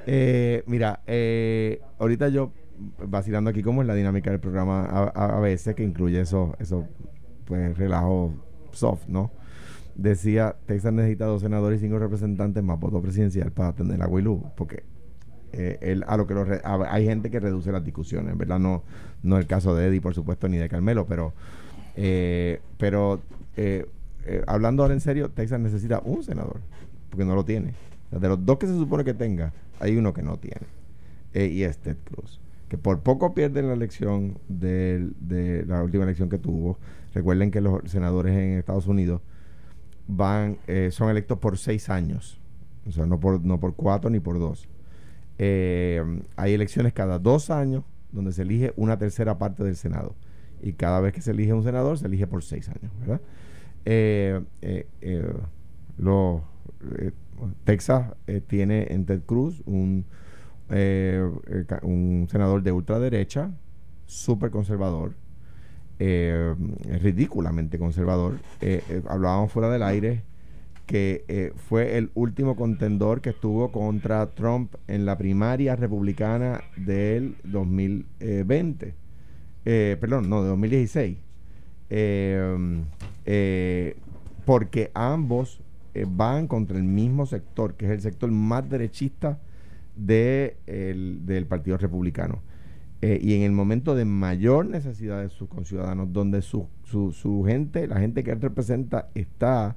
[0.07, 2.53] eh, mira, eh, ahorita yo
[3.07, 6.87] vacilando aquí cómo es la dinámica del programa a, veces que incluye esos eso,
[7.45, 8.33] pues relajos
[8.73, 9.31] soft, ¿no?
[9.95, 14.43] Decía, Texas necesita dos senadores y cinco representantes más voto presidencial para atender a Luz,
[14.57, 14.83] porque
[15.53, 18.59] eh, él, a lo que lo re- hay gente que reduce las discusiones, ¿verdad?
[18.59, 18.83] No,
[19.23, 21.33] no el caso de Eddie, por supuesto, ni de Carmelo, pero,
[21.95, 23.21] eh, pero
[23.57, 23.87] eh,
[24.27, 26.61] eh, hablando ahora en serio, Texas necesita un senador,
[27.11, 27.75] porque no lo tiene.
[28.11, 30.67] De los dos que se supone que tenga, hay uno que no tiene,
[31.35, 32.41] eh, y es Ted Cruz,
[32.77, 36.79] por poco pierde la elección de la última elección que tuvo.
[37.15, 39.21] Recuerden que los senadores en Estados Unidos
[40.07, 42.41] van eh, son electos por seis años,
[42.87, 44.69] o sea, no por, no por cuatro ni por dos.
[45.39, 46.03] Eh,
[46.37, 50.15] hay elecciones cada dos años donde se elige una tercera parte del Senado.
[50.63, 53.21] Y cada vez que se elige un senador, se elige por seis años, ¿verdad?
[53.85, 55.33] Eh, eh, eh,
[55.99, 56.43] lo-
[56.99, 57.11] eh,
[57.65, 58.15] Texas
[58.47, 60.05] tiene en Ted Cruz un,
[60.71, 63.51] eh, eh, un senador de ultraderecha,
[64.07, 65.15] súper conservador,
[65.99, 66.55] eh,
[67.01, 68.39] ridículamente conservador.
[69.09, 70.23] Hablábamos fuera del aire
[70.87, 78.95] que fue el último contendor que estuvo contra Trump en la primaria republicana del 2020.
[79.65, 81.17] Eh, perdón, no, de 2016.
[81.91, 82.85] Eh,
[83.25, 83.97] eh,
[84.45, 85.61] porque ambos
[86.09, 89.39] van contra el mismo sector, que es el sector más derechista
[89.97, 92.43] de el- del Partido Republicano.
[93.03, 97.45] Eh, y en el momento de mayor necesidad de sus conciudadanos, donde su, su, su
[97.47, 99.77] gente, la gente que él representa, está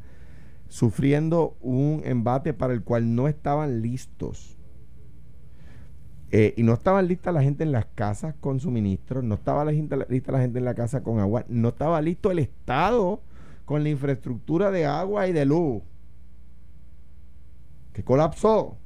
[0.69, 4.57] sufriendo un embate para el cual no estaban listos.
[6.31, 9.95] Eh, y no estaban listas la gente en las casas con suministros, no estaba lista
[10.31, 13.21] la gente en la casa con agua, no estaba listo el Estado
[13.63, 15.83] con la infraestructura de agua y de luz,
[17.93, 18.77] que colapsó,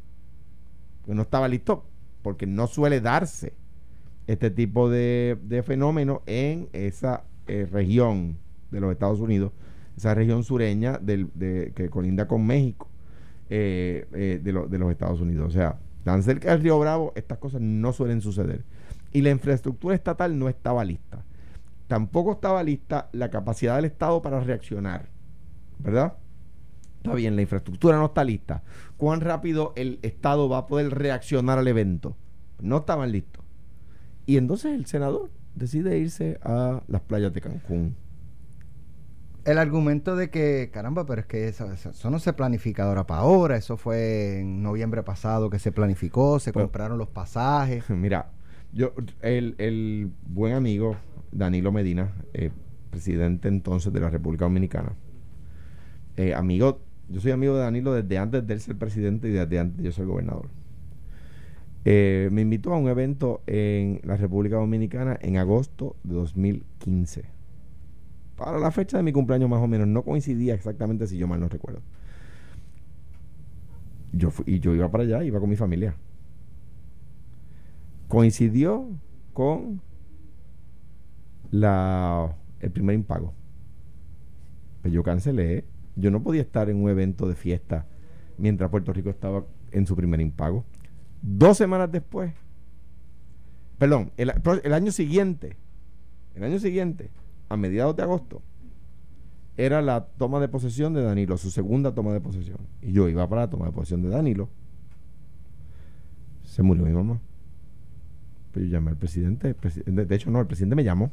[1.08, 1.86] no estaba listo
[2.22, 3.54] porque no suele darse
[4.28, 8.38] este tipo de, de fenómeno en esa eh, región
[8.72, 9.52] de los Estados Unidos,
[9.98, 12.88] esa región sureña del, de, que colinda con México
[13.50, 15.48] eh, eh, de, lo- de los Estados Unidos.
[15.48, 18.64] O sea, tan cerca del Río Bravo, estas cosas no suelen suceder.
[19.12, 21.26] Y la infraestructura estatal no estaba lista.
[21.88, 25.10] Tampoco estaba lista la capacidad del Estado para reaccionar.
[25.80, 26.14] ¿Verdad?
[27.04, 28.62] Está bien, la infraestructura no está lista.
[28.96, 32.16] ¿Cuán rápido el Estado va a poder reaccionar al evento?
[32.62, 33.44] No estaban listos.
[34.28, 37.96] Y entonces el senador decide irse a las playas de Cancún.
[39.46, 41.68] El argumento de que, caramba, pero es que eso,
[42.12, 46.40] no se planifica de ahora para ahora, eso fue en noviembre pasado que se planificó,
[46.40, 47.90] se Pero- compraron los pasajes.
[47.90, 48.30] Mira,
[48.72, 50.96] yo, el, el buen amigo
[51.32, 52.52] Danilo Medina, eh,
[52.92, 54.94] presidente entonces de la República Dominicana,
[56.18, 56.80] eh, amigo,
[57.12, 59.84] yo soy amigo de Danilo desde antes de él ser presidente y desde antes de
[59.86, 60.48] yo ser gobernador.
[61.84, 67.24] Eh, me invitó a un evento en la República Dominicana en agosto de 2015.
[68.36, 71.40] Para la fecha de mi cumpleaños más o menos, no coincidía exactamente si yo mal
[71.40, 71.82] no recuerdo.
[74.14, 75.96] Yo fui- y yo iba para allá, iba con mi familia
[78.08, 78.88] coincidió
[79.34, 79.82] con
[81.52, 83.34] la el primer impago.
[84.82, 85.66] Pues yo cancelé.
[85.96, 87.86] Yo no podía estar en un evento de fiesta
[88.38, 90.66] mientras Puerto Rico estaba en su primer impago.
[91.22, 92.34] Dos semanas después,
[93.78, 95.58] perdón, el, año siguiente,
[96.36, 97.12] el año siguiente,
[97.50, 98.42] a mediados de agosto,
[99.58, 102.58] era la toma de posesión de Danilo, su segunda toma de posesión.
[102.82, 104.50] Y yo iba para la toma de posesión de Danilo.
[106.44, 107.20] Se murió mi mamá.
[108.52, 111.12] Pues yo llamé al presidente, el presi- de, hecho no, el presidente me llamó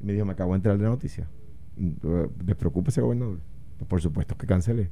[0.00, 1.28] y me dijo, me acabo de enterar de la noticia.
[1.76, 3.40] Mm, Despreocúpese, gobernador.
[3.88, 4.90] Por supuesto que cancelé.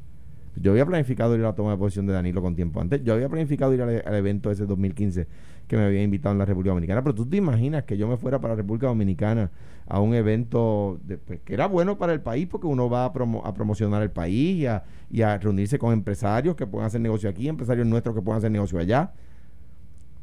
[0.57, 3.03] Yo había planificado ir a la toma de posición de Danilo con tiempo antes.
[3.03, 5.27] Yo había planificado ir al, evento ese 2015
[5.67, 7.03] que me había invitado en la República Dominicana.
[7.03, 9.51] Pero tú te imaginas que yo me fuera para la República Dominicana
[9.87, 13.45] a un evento pues, que era bueno para el país porque uno va a, promo,
[13.45, 17.29] a promocionar el país y a, y a, reunirse con empresarios que puedan hacer negocio
[17.29, 19.13] aquí, empresarios nuestros que puedan hacer negocio allá.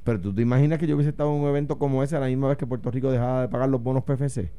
[0.05, 2.27] Pero tú te imaginas que yo hubiese estado en un evento como ese a la
[2.27, 4.49] misma vez que Puerto Rico dejaba de pagar los bonos PFC.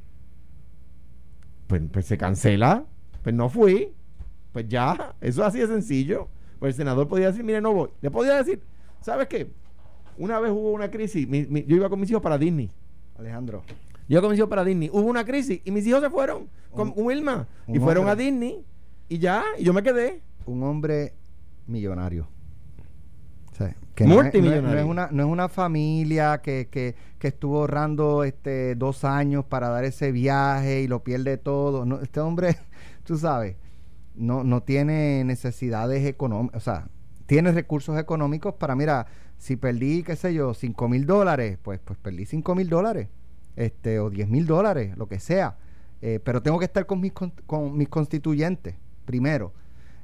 [1.66, 2.84] Pues, pues se cancela.
[3.22, 3.92] Pues no fui.
[4.52, 6.28] Pues ya, eso es así de sencillo.
[6.58, 7.90] Pues el senador podía decir, mire, no voy.
[8.00, 8.62] Le podía decir,
[9.00, 9.50] ¿sabes qué?
[10.18, 12.70] Una vez hubo una crisis, mi, mi, yo iba con mis hijos para Disney.
[13.18, 13.62] Alejandro.
[14.08, 14.90] Yo iba con mis hijos para Disney.
[14.92, 17.48] Hubo una crisis y mis hijos se fueron con un, Wilma.
[17.66, 18.64] Un y fueron hombre, a Disney
[19.08, 20.22] y ya, y yo me quedé.
[20.46, 21.14] Un hombre
[21.66, 22.28] millonario.
[23.52, 26.68] O sea, que no es, no, es, no es, una, no es una familia que,
[26.70, 31.84] que, que, estuvo ahorrando este, dos años para dar ese viaje y lo pierde todo.
[31.84, 32.56] No, este hombre,
[33.04, 33.56] tú sabes,
[34.14, 36.88] no, no tiene necesidades económicas, o sea,
[37.26, 39.06] tiene recursos económicos para, mira,
[39.38, 43.08] si perdí, qué sé yo, 5 mil dólares, pues, pues perdí 5 mil dólares,
[43.56, 45.56] este, o 10 mil dólares, lo que sea.
[46.00, 49.52] Eh, pero tengo que estar con mis, con, mis constituyentes, primero.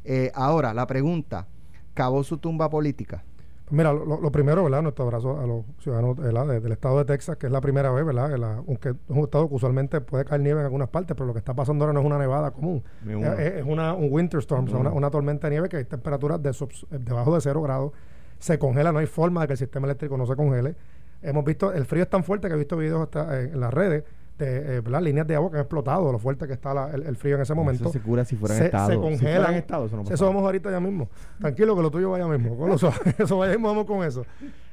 [0.04, 1.48] Eh, ahora, la pregunta,
[1.94, 3.24] ¿cavó su tumba política?
[3.70, 4.82] Mira, lo, lo, primero, ¿verdad?
[4.82, 8.04] Nuestro abrazo a los ciudadanos de, del estado de Texas, que es la primera vez,
[8.04, 8.36] ¿verdad?
[8.36, 11.32] La, aunque es un estado que usualmente puede caer nieve en algunas partes, pero lo
[11.32, 12.82] que está pasando ahora no es una nevada común.
[13.06, 15.84] Es, es, una, un winter storm, o sea, una, una, tormenta de nieve que hay
[15.84, 17.92] temperaturas de sub, debajo de cero grados.
[18.38, 20.74] Se congela, no hay forma de que el sistema eléctrico no se congele.
[21.22, 23.74] Hemos visto, el frío es tan fuerte que he visto videos hasta en, en las
[23.74, 24.04] redes
[24.38, 25.02] de eh, ¿verdad?
[25.02, 27.42] líneas de agua que han explotado, lo fuerte que está la, el, el, frío en
[27.42, 27.84] ese momento.
[27.84, 28.90] Eso se cura si fueran se, estados.
[28.90, 29.52] Se congelan.
[29.52, 31.08] Si eso, no eso, vamos ahorita ya mismo.
[31.40, 32.56] Tranquilo que lo tuyo vaya mismo.
[32.56, 34.24] Con eso, eso vaya mismo, vamos con eso.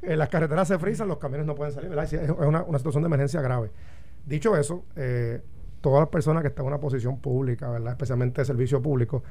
[0.01, 1.89] Eh, las carreteras se frisan, los camiones no pueden salir.
[1.89, 2.13] ¿verdad?
[2.13, 3.71] Es una, una situación de emergencia grave.
[4.25, 5.41] Dicho eso, eh,
[5.81, 7.93] todas las personas que están en una posición pública, ¿verdad?
[7.93, 9.23] especialmente de servicio público,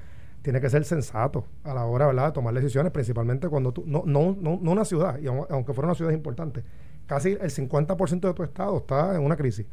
[0.43, 2.27] tiene que ser sensato a la hora ¿verdad?
[2.27, 5.87] de tomar decisiones, principalmente cuando tú, no, no, no, no una ciudad, y aunque fuera
[5.87, 6.63] una ciudad importante,
[7.07, 9.67] casi el 50% de tu estado está en una crisis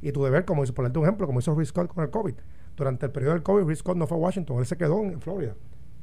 [0.00, 2.34] y tu deber, como hizo, ponerte un ejemplo, como hizo Rick Scott con el COVID.
[2.76, 5.20] Durante el periodo del COVID, Rick Scott no fue a Washington, él se quedó en
[5.20, 5.54] Florida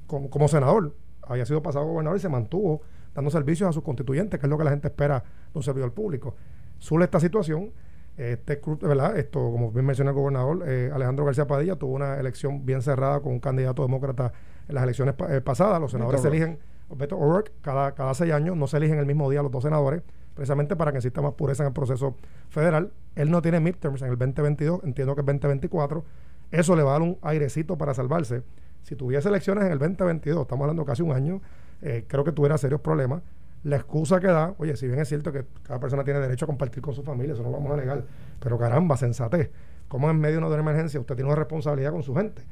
[0.07, 0.93] como, como senador.
[1.21, 2.81] Había sido pasado gobernador y se mantuvo
[3.13, 5.93] dando servicios a sus constituyentes, que es lo que la gente espera de un servidor
[5.93, 6.35] público.
[6.79, 7.71] Sobre esta situación,
[8.17, 9.17] este ¿verdad?
[9.17, 13.21] Esto, como bien mencionó el gobernador, eh, Alejandro García Padilla tuvo una elección bien cerrada
[13.21, 14.33] con un candidato demócrata
[14.67, 15.81] en las elecciones eh, pasadas.
[15.81, 16.59] Los senadores Beto se eligen,
[16.95, 20.03] Beto O'Rourke, cada, cada seis años, no se eligen el mismo día los dos senadores
[20.35, 22.15] precisamente para que exista más pureza en el proceso
[22.49, 22.91] federal.
[23.15, 26.03] Él no tiene midterms en el 2022, entiendo que es 2024.
[26.51, 28.43] Eso le va a dar un airecito para salvarse.
[28.83, 31.41] Si tuviese elecciones en el 2022, estamos hablando casi un año,
[31.81, 33.23] eh, creo que tuviera serios problemas.
[33.63, 36.47] La excusa que da, oye, si bien es cierto que cada persona tiene derecho a
[36.47, 38.03] compartir con su familia, eso no lo vamos a negar,
[38.39, 39.49] pero caramba, sensatez.
[39.87, 42.43] ¿Cómo en medio de una emergencia usted tiene una responsabilidad con su gente?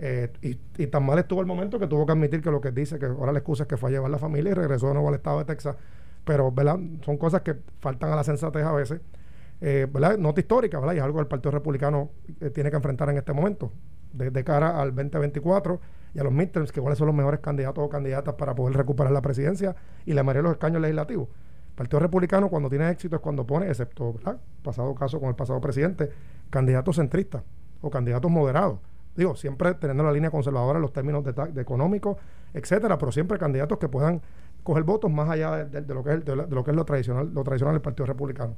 [0.00, 2.70] Eh, y, y, tan mal estuvo el momento que tuvo que admitir que lo que
[2.70, 4.92] dice, que ahora la excusa es que fue a llevar la familia y regresó de
[4.92, 5.76] nuevo al estado de Texas
[6.28, 6.78] pero ¿verdad?
[7.06, 9.00] son cosas que faltan a la sensatez a veces.
[9.62, 10.18] Eh, ¿verdad?
[10.18, 10.92] Nota histórica, ¿verdad?
[10.92, 13.72] Y es algo que el Partido Republicano eh, tiene que enfrentar en este momento,
[14.12, 15.80] de, cara al 2024
[16.12, 19.10] y a los midterms, que cuáles son los mejores candidatos o candidatas para poder recuperar
[19.10, 21.28] la presidencia y la mayoría de los escaños legislativos.
[21.70, 24.38] El Partido Republicano, cuando tiene éxito, es cuando pone, excepto, ¿verdad?
[24.62, 26.10] Pasado caso con el pasado presidente,
[26.50, 27.42] candidatos centristas
[27.80, 28.80] o candidatos moderados.
[29.16, 32.18] Digo, siempre teniendo la línea conservadora en los términos de, de económicos,
[32.52, 34.20] etcétera, pero siempre candidatos que puedan
[34.62, 37.44] coger votos más allá de, lo, que es, de, lo que es lo tradicional, lo
[37.44, 38.54] tradicional del Partido Republicano.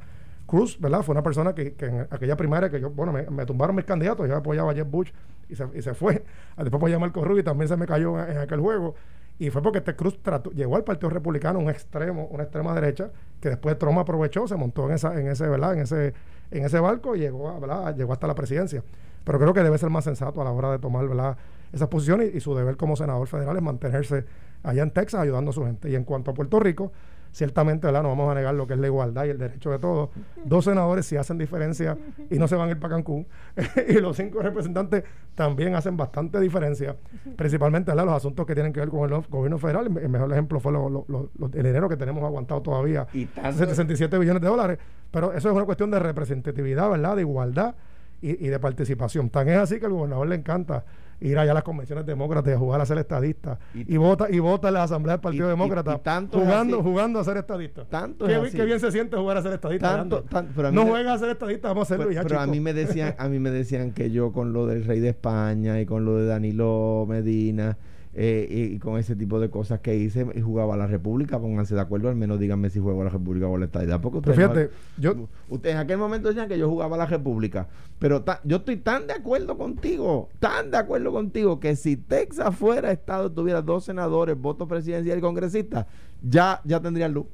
[0.47, 1.03] Cruz, ¿verdad?
[1.03, 4.29] Fue una persona que, que en aquella primaria que yo, bueno, me, tumbaron mis candidatos,
[4.29, 5.13] yo apoyaba a Jeb Bush
[5.49, 6.25] y se, y se fue.
[6.57, 8.97] Después apoyé a Marco Rubio y también se me cayó en, aquel juego.
[9.39, 13.11] Y fue porque este Cruz trató, llegó al Partido Republicano un extremo, una extrema derecha,
[13.41, 15.75] que después Trump aprovechó, se montó en esa, en ese, ¿verdad?
[15.75, 16.13] En ese,
[16.51, 17.97] en ese barco y llegó, ¿verdad?
[17.97, 18.83] llegó hasta la presidencia.
[19.25, 21.37] Pero creo que debe ser más sensato a la hora de tomar, ¿verdad?
[21.73, 24.25] esas posiciones y su deber como senador federal es mantenerse
[24.63, 25.91] allá en Texas ayudando a su gente.
[25.91, 26.93] Y en cuanto a Puerto Rico,
[27.33, 28.03] ciertamente ¿verdad?
[28.03, 30.11] no vamos a negar lo que es la igualdad y el derecho de todos.
[30.45, 31.97] Dos senadores sí hacen diferencia
[32.29, 33.27] y no se van a ir para Cancún.
[33.89, 36.97] y los cinco representantes también hacen bastante diferencia,
[37.37, 38.07] principalmente ¿verdad?
[38.07, 39.87] los asuntos que tienen que ver con el gobierno federal.
[39.87, 44.19] El mejor ejemplo fue lo, lo, lo, el dinero que tenemos aguantado todavía, y 67
[44.19, 44.79] billones de dólares.
[45.11, 47.17] Pero eso es una cuestión de representatividad, ¿verdad?
[47.17, 47.75] de igualdad
[48.21, 49.31] y, y de participación.
[49.31, 50.85] Tan es así que al gobernador le encanta
[51.21, 53.59] ir allá a las convenciones demócratas y a jugar a ser estadista.
[53.75, 57.21] Y, y vota y vota en la Asamblea del Partido y, Demócrata tanto jugando, jugando
[57.21, 57.85] a ser estadista.
[57.85, 59.97] Tanto qué, qué, bien se siente jugar a ser estadista.
[59.97, 62.43] Tanto, tanto, pero no juega a ser estadista, vamos a hacerlo pero, ya, Pero chico.
[62.43, 65.11] a mí me decían, a mí me decían que yo con lo del rey de
[65.11, 67.77] España y con lo de Danilo Medina
[68.13, 71.75] eh, y, con ese tipo de cosas que hice y jugaba a la República, pónganse
[71.75, 74.01] de acuerdo, al menos díganme si juego a la República o a la estadidad.
[74.01, 77.69] Porque ustedes, fíjate, yo, ustedes en aquel momento decían que yo jugaba a la República,
[77.99, 82.91] pero yo estoy tan de acuerdo contigo, tan de acuerdo contigo, que si Texas fuera
[82.91, 85.87] Estado, tuviera dos senadores, voto presidencial y congresista,
[86.23, 87.27] ya, ya tendría luz.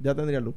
[0.00, 0.54] Ya tendría luz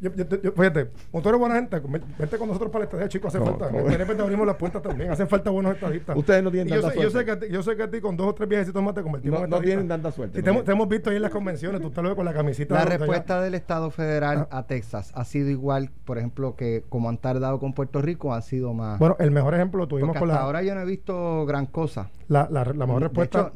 [0.00, 1.80] yo, yo, fíjate, como tú eres buena gente,
[2.18, 3.68] vete con nosotros para la estadía, chicos, hace falta.
[3.68, 6.16] De repente abrimos las puertas también, hacen falta buenos estadistas.
[6.16, 7.02] Ustedes no tienen tanta yo sé, suerte.
[7.02, 8.82] Yo sé, que a ti, yo sé que a ti con dos o tres viajecitos
[8.82, 10.38] más te convertimos no, en No tienen tanta suerte.
[10.38, 12.74] Si te, hemos visto ahí en las convenciones, tú te lo ves con la camisita.
[12.74, 14.58] La respuesta del Estado federal ah.
[14.58, 18.42] a Texas ha sido igual, por ejemplo, que como han tardado con Puerto Rico, han
[18.42, 18.98] sido más.
[18.98, 20.36] Bueno, el mejor ejemplo lo tuvimos con la.
[20.36, 22.10] ahora yo no he visto gran cosa.
[22.28, 23.52] La, la, la mejor respuesta.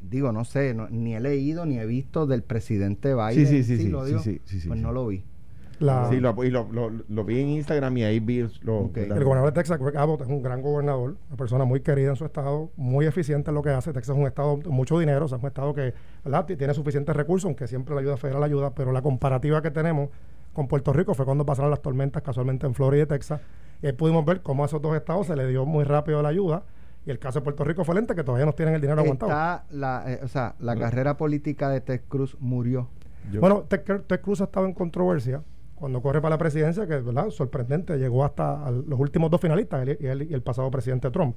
[0.00, 3.34] digo, no sé, ni he leído ni he visto del presidente Biden.
[3.34, 3.76] Sí, sí, sí.
[3.78, 5.24] sí, lo digo, sí, pues no lo vi.
[6.10, 6.68] Sí, lo, y lo,
[7.08, 10.28] lo, vi en Instagram y ahí vi lo, El gobernador de Texas, Greg Abbott, es
[10.28, 13.70] un gran gobernador, una persona muy querida en su estado, muy eficiente en lo que
[13.70, 13.94] hace.
[13.94, 15.94] Texas es un estado de mucho dinero, o sea, es un estado que
[16.58, 20.10] tiene suficientes recursos, aunque siempre la ayuda federal ayuda, pero la comparativa que tenemos
[20.52, 23.40] con Puerto Rico fue cuando pasaron las tormentas casualmente en Florida y Texas.
[23.82, 26.28] Y ahí pudimos ver cómo a esos dos estados se le dio muy rápido la
[26.28, 26.64] ayuda.
[27.06, 29.62] Y el caso de Puerto Rico fue lente, que todavía no tienen el dinero aguantado.
[29.70, 32.88] La, eh, o sea, la carrera política de Ted Cruz murió.
[33.38, 35.42] Bueno, Ted, Ted Cruz ha estado en controversia
[35.80, 37.30] cuando corre para la presidencia, que es ¿verdad?
[37.30, 41.34] sorprendente, llegó hasta los últimos dos finalistas, él, y, el pasado presidente Trump.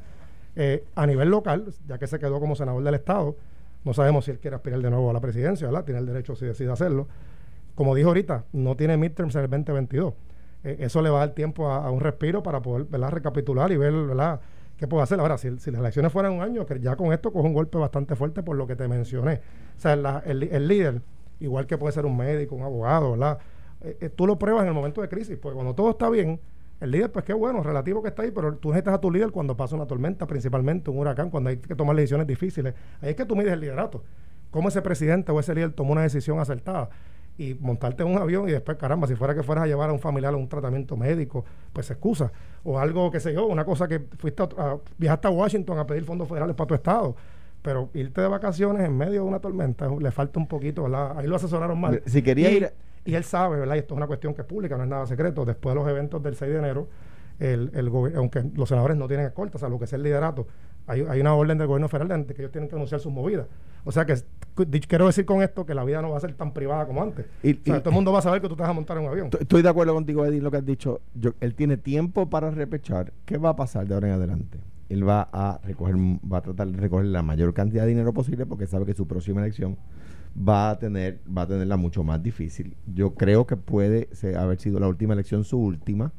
[0.58, 3.38] Eh, a nivel local, ya que se quedó como senador del Estado,
[3.86, 5.86] no sabemos si él quiere aspirar de nuevo a la presidencia, ¿verdad?
[5.86, 7.08] Tiene el derecho si decide hacerlo.
[7.74, 10.14] Como dijo ahorita, no tiene midterms en el 2022.
[10.66, 13.12] Eh, eso le va a dar tiempo a, un respiro para poder ¿verdad?
[13.12, 14.42] recapitular y ver ¿verdad?
[14.76, 15.22] qué puede hacer.
[15.22, 18.18] Ahora, si, las elecciones fueran un año, que ya con esto coge un golpe bastante
[18.18, 19.40] fuerte por lo que te mencioné.
[19.78, 19.94] O sea,
[20.26, 21.02] el, el líder,
[21.40, 23.40] igual que puede ser un médico, un abogado, ¿verdad?
[23.84, 26.40] Eh, eh, tú lo pruebas en el momento de crisis, porque cuando todo está bien,
[26.80, 29.32] el líder, pues qué bueno, relativo que está ahí, pero tú necesitas a tu líder
[29.32, 32.74] cuando pasa una tormenta, principalmente un huracán, cuando hay que tomar decisiones difíciles.
[33.02, 34.04] Ahí es que tú mides el liderato.
[34.52, 36.90] Cómo ese presidente o ese líder tomó una decisión acertada
[37.38, 39.94] y montarte en un avión y después, caramba, si fuera que fueras a llevar a
[39.94, 42.32] un familiar a un tratamiento médico, pues se excusa.
[42.64, 46.04] O algo, qué sé yo, una cosa que fuiste a, viajaste a Washington a pedir
[46.04, 47.16] fondos federales para tu estado.
[47.62, 51.18] Pero irte de vacaciones en medio de una tormenta le falta un poquito, ¿verdad?
[51.18, 52.04] Ahí lo asesoraron mal.
[52.06, 52.74] Si quería ir
[53.06, 53.76] y él sabe, ¿verdad?
[53.76, 55.46] Y esto es una cuestión que es pública, no es nada secreto.
[55.46, 56.88] Después de los eventos del 6 de enero,
[57.40, 60.48] el, el aunque los senadores no tienen escolta, o sea, lo que es el liderato,
[60.88, 63.48] hay, hay una orden del gobierno federal de que ellos tienen que anunciar sus movidas.
[63.86, 64.16] O sea que
[64.88, 67.26] quiero decir con esto que la vida no va a ser tan privada como antes.
[67.42, 69.10] Y, todo el mundo va a saber que tú te vas a montar en un
[69.10, 69.30] avión.
[69.40, 71.02] Estoy de acuerdo contigo, Eddie, lo que has dicho.
[71.40, 73.12] él tiene tiempo para repechar.
[73.26, 74.60] ¿Qué va a pasar de ahora en adelante?
[74.90, 78.46] Él va a recoger, va a tratar de recoger la mayor cantidad de dinero posible
[78.46, 79.78] porque sabe que su próxima elección
[80.38, 82.76] va a tener va a tenerla mucho más difícil.
[82.94, 86.12] Yo creo que puede haber sido la última elección su última.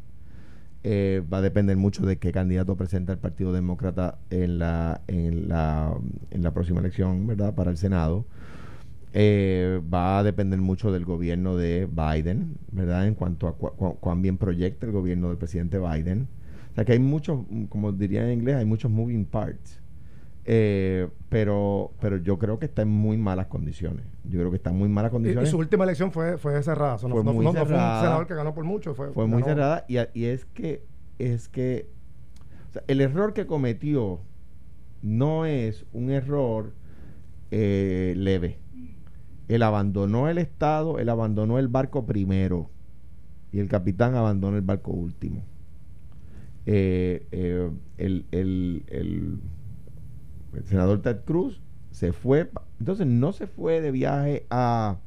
[0.86, 5.48] Eh, va a depender mucho de qué candidato presenta el Partido Demócrata en la en
[5.48, 5.94] la,
[6.30, 7.54] en la próxima elección, ¿verdad?
[7.54, 8.26] Para el Senado.
[9.16, 13.06] Eh, va a depender mucho del gobierno de Biden, ¿verdad?
[13.06, 16.28] En cuanto a cuán bien proyecta el gobierno del presidente Biden.
[16.72, 19.80] O sea que hay muchos, como diría en inglés, hay muchos moving parts.
[20.46, 24.04] Eh, pero, pero yo creo que está en muy malas condiciones.
[24.24, 25.48] Yo creo que está en muy malas condiciones.
[25.48, 26.98] Y, su última elección fue, fue cerrada.
[26.98, 27.64] fue no, muy cerrada.
[27.64, 28.94] fue un senador que ganó por mucho.
[28.94, 29.84] Fue, fue muy cerrada.
[29.88, 30.84] Y, y, es que,
[31.18, 31.88] es que
[32.86, 34.20] el error que cometió
[35.02, 36.72] no es un error
[37.50, 38.58] eh, leve.
[39.48, 42.70] Él abandonó el Estado, él abandonó el barco primero.
[43.52, 45.42] Y el capitán abandonó el barco último.
[46.66, 47.26] Eh,
[47.96, 49.38] el, el el
[50.64, 52.50] senador Ted Cruz se fue,
[52.80, 54.98] entonces no se fue de viaje a,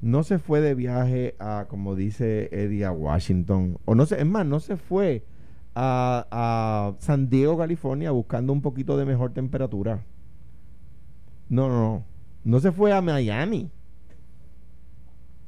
[0.00, 4.26] no se fue de viaje a, como dice Eddie, a Washington, o no sé, es
[4.26, 5.24] más, no se fue
[5.74, 10.04] a, a San Diego, California, buscando un poquito de mejor temperatura.
[11.48, 12.04] No, no, no.
[12.44, 13.70] No se fue a Miami,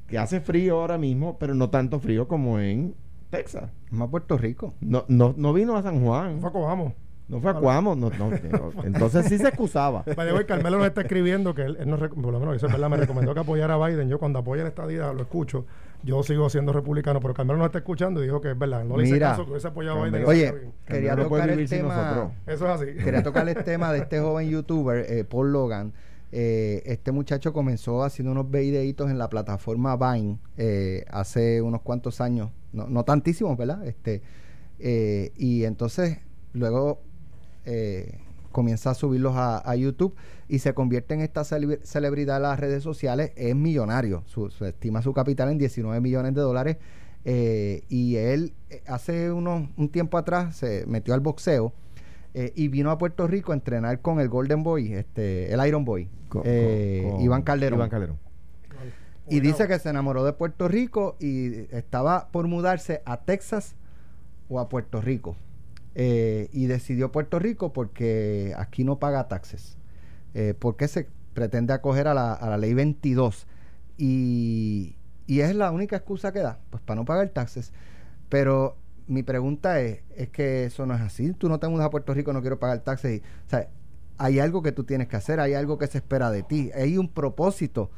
[0.07, 2.94] que hace frío ahora mismo, pero no tanto frío como en
[3.30, 3.70] Texas.
[3.90, 4.74] Más Puerto Rico.
[4.80, 6.40] No, no, no vino a San Juan.
[6.40, 6.92] Fue vamos.
[7.26, 8.30] No fue a Cuamo, no, no,
[8.84, 10.04] entonces sí se excusaba.
[10.14, 12.98] Vale, Carmelo nos está escribiendo que él, él por lo menos eso es verdad, me
[12.98, 14.10] recomendó que apoyara a Biden.
[14.10, 15.64] Yo cuando apoya la estadía lo escucho.
[16.02, 18.84] Yo sigo siendo republicano, pero Carmelo nos está escuchando y dijo que es verdad.
[18.84, 20.26] No le hice caso que hubiese apoyado a Biden.
[20.26, 22.30] Oye, quería tocar el tema.
[22.46, 22.86] Eso es así.
[23.02, 25.94] Quería tocar el tema de este joven youtuber, eh, Paul Logan.
[26.30, 32.20] Eh, este muchacho comenzó haciendo unos videitos en la plataforma Vine eh, hace unos cuantos
[32.20, 33.86] años, no, no tantísimos, ¿verdad?
[33.86, 34.20] Este,
[35.36, 36.18] y entonces
[36.52, 37.00] luego
[37.64, 38.20] eh,
[38.52, 40.14] comienza a subirlos a, YouTube
[40.48, 45.12] y se convierte en esta celebridad en las redes sociales, es millonario, su, estima su
[45.12, 46.76] capital en 19 millones de dólares
[47.24, 51.72] eh, y él eh, hace unos, un tiempo atrás se metió al boxeo
[52.34, 55.84] eh, y vino a Puerto Rico a entrenar con el Golden Boy, este, el Iron
[55.84, 57.78] Boy, Con- eh, con- con Iván Calderón.
[57.78, 58.18] Iván Calderón.
[59.28, 63.74] Y dice que se enamoró de Puerto Rico y estaba por mudarse a Texas
[64.48, 65.34] o a Puerto Rico.
[65.95, 69.76] Eh, y decidió Puerto Rico porque aquí no paga taxes.
[70.34, 73.47] Eh, porque se pretende acoger a la, a la ley 22.
[73.97, 77.72] Y, y es la única excusa que da, pues para no pagar taxes.
[78.28, 78.76] Pero
[79.07, 81.32] mi pregunta es, es que eso no es así.
[81.32, 83.18] Tú no te mudas a Puerto Rico, no quiero pagar taxes.
[83.18, 83.68] Y, o sea,
[84.18, 86.70] hay algo que tú tienes que hacer, hay algo que se espera de ti.
[86.74, 87.90] Hay un propósito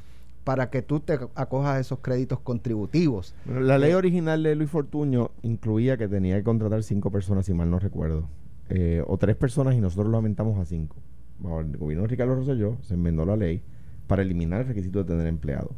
[0.46, 3.34] para que tú te acojas a esos créditos contributivos.
[3.46, 7.52] Bueno, la ley original de Luis Fortuño incluía que tenía que contratar cinco personas, si
[7.52, 8.28] mal no recuerdo.
[8.68, 10.98] Eh, o tres personas y nosotros lo aumentamos a cinco.
[11.40, 13.60] Bajo el gobierno de Ricardo Rosselló se enmendó la ley
[14.06, 15.72] para eliminar el requisito de tener empleado.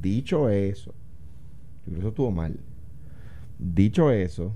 [0.00, 0.94] Dicho eso,
[1.92, 2.60] eso estuvo mal.
[3.58, 4.52] Dicho eso,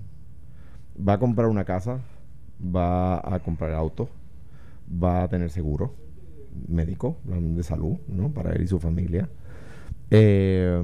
[0.96, 1.98] va a comprar una casa,
[2.64, 4.08] va a comprar auto,
[4.88, 5.92] va a tener seguro
[6.68, 8.30] médico de salud, ¿no?
[8.30, 9.28] Para él y su familia.
[10.10, 10.82] Eh,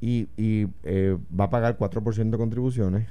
[0.00, 3.06] y y, eh, va a pagar 4% de contribuciones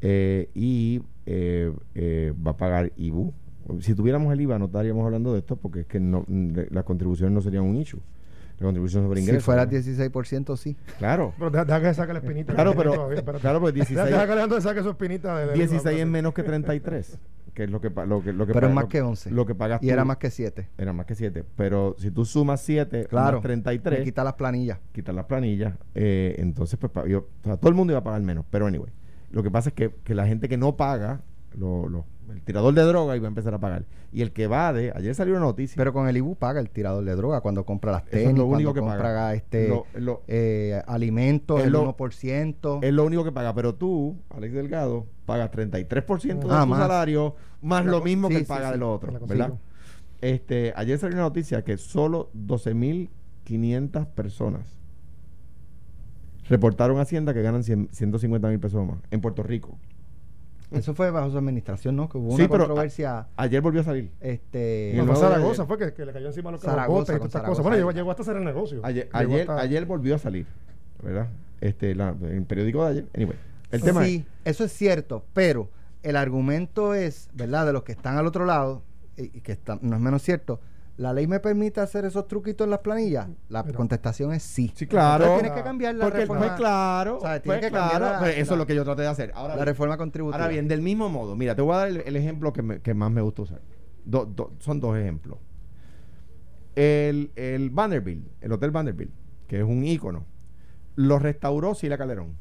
[0.00, 3.32] eh, y eh, eh, va a pagar IBU.
[3.80, 7.32] Si tuviéramos el IVA no estaríamos hablando de esto porque es que no, las contribuciones
[7.32, 8.00] no serían un issue.
[8.58, 9.44] La contribución sobre Si ingresos.
[9.44, 9.70] fuera ¿no?
[9.70, 10.76] 16%, sí.
[10.98, 11.32] Claro.
[11.38, 12.54] Pero deja, deja que saque la espinita.
[12.54, 13.40] Claro, pero, todavía, espérate.
[13.42, 15.36] claro, pues Deja, 16, deja que Alejandro saque su espinita.
[15.38, 17.18] De, de- 16 es menos que 33,
[17.54, 19.30] que es lo que, lo que, lo que Pero es más lo- que 11.
[19.30, 20.68] Lo que pagas Y tú era más que 7.
[20.78, 21.44] era más que 7.
[21.56, 23.38] Pero si tú sumas 7 Claro.
[23.38, 24.78] más 33, Me quita las planillas.
[24.92, 28.22] quitar las planillas, eh, entonces pues yo- o sea, todo el mundo iba a pagar
[28.22, 28.44] menos.
[28.50, 28.90] Pero anyway,
[29.30, 31.20] lo que pasa es que, que la gente que no paga,
[31.58, 33.84] lo- lo- el tirador de droga iba a empezar a pagar.
[34.12, 35.74] Y el que va de, ayer salió una noticia.
[35.76, 38.38] Pero con el IBU paga el tirador de droga cuando compra las Eso es tenis,
[38.38, 39.34] lo único cuando que compra paga.
[39.34, 42.78] este, Lo- lo- eh, alimentos, Es el lo- 1%.
[42.82, 43.54] es lo único que paga.
[43.54, 46.78] Pero tú, Alex Delgado, pagas 33% de Ah, tu más.
[46.78, 48.72] salario, más lo mismo Sí, que sí, paga sí.
[48.74, 49.26] de lo Me otro.
[49.26, 49.52] ¿Verdad?
[50.20, 54.76] Este, ayer salió una noticia que solo 12.500 personas
[56.48, 59.78] reportaron a Hacienda que ganan 100 150 mil pesos más en Puerto Rico.
[60.72, 62.08] Eso fue bajo su administración, ¿no?
[62.08, 63.26] Que hubo Sí, una pero, controversia.
[63.36, 64.10] Ayer volvió a salir.
[64.20, 67.28] este Y No, fue Zaragoza, fue que, que le cayó encima los Zaragoza, botes y
[67.32, 67.62] todas cosas.
[67.62, 68.80] Bueno, llegó, llegó hasta hacer el negocio.
[68.84, 70.46] Ayer, ayer, hasta- ayer volvió a salir,
[71.02, 71.28] ¿verdad?
[71.60, 73.06] Este, la, el periódico de ayer.
[73.14, 73.36] Anyway,
[73.70, 75.68] el tema sí, eso es cierto, pero
[76.02, 77.66] el argumento es, ¿verdad?
[77.66, 78.82] De los que están al otro lado,
[79.16, 80.60] y, y que está- no es menos cierto,
[81.02, 83.28] ¿la ley me permite hacer esos truquitos en las planillas?
[83.48, 84.72] La Pero- contestación es sí.
[84.74, 85.24] Sí, claro.
[85.24, 88.04] Entonces tienes que cambiar la Porque reforma, fue claro, o sea, fue tiene que claro.
[88.06, 89.32] la- Pues eso la- es lo que yo traté de hacer.
[89.34, 90.36] Ahora, la reforma contributiva.
[90.42, 92.80] ahora bien, del mismo modo, mira, te voy a dar el, el ejemplo que, me-
[92.80, 93.60] que más me gusta usar.
[94.04, 95.38] Do- do- son dos ejemplos.
[96.74, 99.12] El, el Vanderbilt, el Hotel Vanderbilt,
[99.46, 100.24] que es un ícono,
[100.96, 102.34] lo restauró Sila Calderón.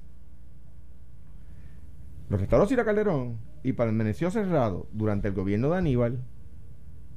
[2.30, 6.20] Lo restauró Sila Calderón y permaneció cerrado durante el gobierno de Aníbal.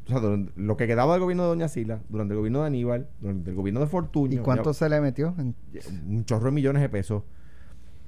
[0.06, 2.66] O sea, durante- lo que quedaba del gobierno de Doña Sila, durante el gobierno de
[2.66, 4.34] Aníbal, durante el gobierno de Fortuño.
[4.34, 5.34] ¿Y cuánto ya- se le metió?
[6.08, 7.22] Un chorro de millones de pesos.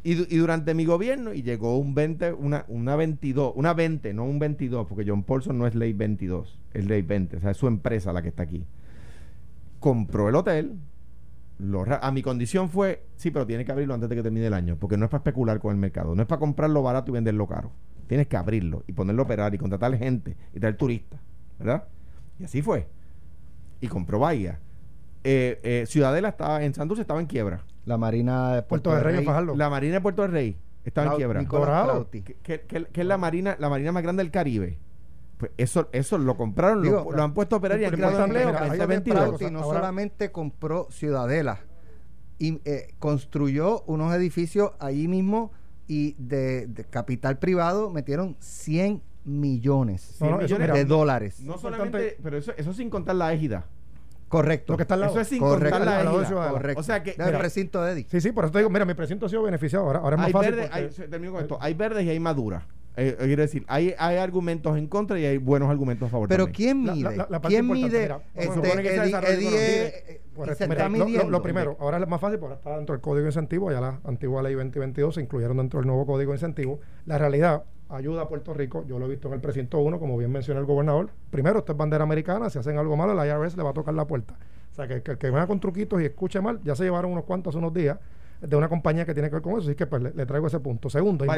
[0.03, 4.13] Y, du- y durante mi gobierno, y llegó un 20, una, una 22, una 20,
[4.15, 7.51] no un 22, porque John Paulson no es ley 22, es ley 20, o sea,
[7.51, 8.65] es su empresa la que está aquí.
[9.81, 10.79] Compró el hotel,
[11.59, 14.55] lo a mi condición fue, sí, pero tiene que abrirlo antes de que termine el
[14.55, 17.15] año, porque no es para especular con el mercado, no es para comprarlo barato y
[17.15, 17.71] venderlo caro.
[18.07, 21.21] Tienes que abrirlo y ponerlo a operar y contratar gente y traer turistas,
[21.59, 21.85] ¿verdad?
[22.39, 22.89] Y así fue.
[23.81, 24.61] Y compró Bahía.
[25.25, 27.65] Eh, eh, Ciudadela estaba, en Santurce estaba en quiebra.
[27.85, 29.55] la Marina de Puerto de Reyes, Fajardo.
[29.57, 31.41] La Marina de Puerto del Rey estaba en quiebra.
[31.41, 31.89] Nicolás.
[32.11, 34.79] Que, que- que- que es la marina, la marina más grande del Caribe.
[35.37, 38.25] Pues eso, eso lo compraron, lo- Digo, lo, han puesto a operar y han creado
[38.25, 38.47] empleo.
[38.47, 39.19] mira, para hay ese otro 22.
[39.19, 39.39] empleo.
[39.39, 41.61] Clauti no Ahora- solamente compró Ciudadela,
[42.39, 45.53] y, eh, construyó unos edificios allí mismo
[45.89, 51.41] y de, de capital privado metieron 100 millones No, no, eso, de mira, dólares.
[51.41, 53.65] No solamente, pero eso, eso sin contar la égida.
[54.29, 54.73] Correcto.
[54.73, 55.13] Lo que está al lado.
[55.13, 55.79] Eso es sin Correcto.
[55.79, 56.51] contar la égida.
[56.51, 56.81] Correcto.
[56.81, 58.07] O sea que, Del mira, recinto de Eddie.
[58.11, 59.85] Sí, sí, por eso te digo, mira, mi precinto ha sido beneficiado.
[59.87, 60.55] Ahora, ahora es más hay fácil.
[60.57, 61.59] porque- hay, termino con esto.
[61.61, 62.65] Hay verdes y hay maduras.
[62.99, 66.29] Eh, eh, quiero decir, hay, hay argumentos en contra y hay buenos argumentos a favor.
[66.29, 66.57] Pero también.
[66.83, 67.17] ¿quién La- mide?
[67.19, 68.03] la- la parte ¿Quién importante, mide?
[68.03, 69.57] mira, este, Eddie, desarrollo Eddie económico.
[69.59, 70.59] es- eh, y Correcto.
[70.59, 71.31] se Mira, está lo- lo- midiendo.
[71.31, 74.01] Lo, primero, ahora es más fácil porque está dentro del código de incentivo, ya la
[74.05, 76.81] antigua ley 2022 se incluyeron dentro del nuevo código de incentivo.
[77.05, 80.17] La realidad ayuda a Puerto Rico, yo lo he visto en el precinto 1, como
[80.17, 81.11] bien mencionó el gobernador.
[81.31, 83.95] Primero, esto es bandera americana, si hacen algo malo, la IRS le va a tocar
[83.95, 84.35] la puerta.
[84.73, 87.13] O sea, que, que el que venga con truquitos y escuche mal, ya se llevaron
[87.13, 87.99] unos cuantos hace unos días
[88.41, 90.47] de una compañía que tiene que ver con eso, así que pues le, le traigo
[90.49, 90.91] ese punto.
[90.91, 91.31] Segundo, the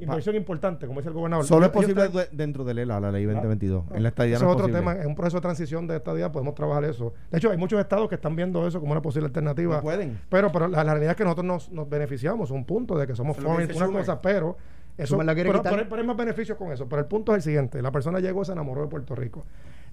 [0.00, 1.44] inversión, importante, como dice el gobernador.
[1.44, 2.02] Solo es posible
[2.32, 3.84] dentro del ELA, la ley Ah, 2022.
[3.90, 4.80] ah, en la estadía Ese no es otro posible.
[4.80, 7.12] tema, es un proceso de transición de estadía, podemos trabajar eso.
[7.30, 9.76] De hecho, hay muchos estados que están viendo eso como una posible alternativa.
[9.76, 10.18] No pueden.
[10.30, 13.14] Pero, pero la, la realidad es que nosotros nos, nos beneficiamos, un punto de que
[13.14, 14.00] somos Eso foreign, una Schumer.
[14.00, 14.56] cosa, pero
[14.98, 15.88] Eso, me lo quieres pero, quitar?
[15.88, 16.88] pero- hay más beneficios con eso.
[16.88, 19.44] Pero el punto es el siguiente: la persona llegó, se enamoró de Puerto Rico.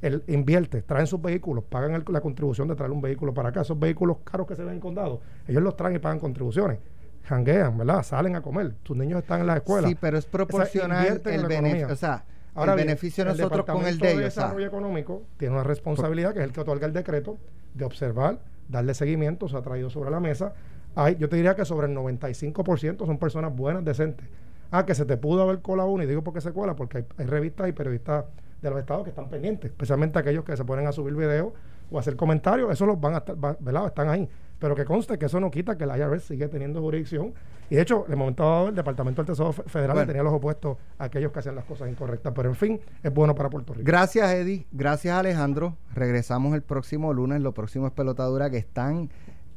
[0.02, 3.62] Él invierte, traen sus vehículos, pagan el- la contribución de traer un vehículo para acá.
[3.62, 6.80] Esos vehículos caros que se ven en condado, ellos los traen y pagan contribuciones.
[7.24, 8.02] Janguean, ¿verdad?
[8.04, 8.74] Salen a comer.
[8.84, 9.90] Sus niños están en las escuelas.
[9.92, 11.88] Sí, pero es proporcional el la beneficio.
[11.92, 12.24] O sea,
[12.56, 14.28] Ahora el bien, beneficio de el nosotros con el de ellos.
[14.28, 17.38] o sea, Desarrollo Económico tiene una responsabilidad que es el que otorga el decreto
[17.74, 20.54] de observar, darle seguimiento, se ha traído sobre la mesa.
[20.96, 24.28] Hay, yo te diría que sobre el 95% son personas buenas, decentes.
[24.72, 27.06] Ah, que se te pudo haber colado uno, y digo porque se cuela, porque hay,
[27.18, 28.26] hay revistas y periodistas
[28.62, 31.54] de los estados que están pendientes, especialmente aquellos que se ponen a subir videos
[31.92, 33.88] o a hacer comentarios, esos los van a estar, va- ¿verdad?
[33.88, 34.30] Están ahí.
[34.60, 37.34] Pero que conste que eso no quita que la IRS sigue teniendo jurisdicción.
[37.70, 40.08] Y de hecho, en el momento dado, el Departamento del Tesoro Fe- Federal Bueno.
[40.08, 42.34] tenía los opuestos a aquellos que hacían las cosas incorrectas.
[42.36, 43.86] Pero en fin, es bueno para Puerto Rico.
[43.88, 44.68] Gracias, Eddie.
[44.74, 45.78] Gracias, Alejandro.
[45.96, 47.40] Regresamos el próximo lunes.
[47.42, 49.10] Lo próximo es pelotadura que están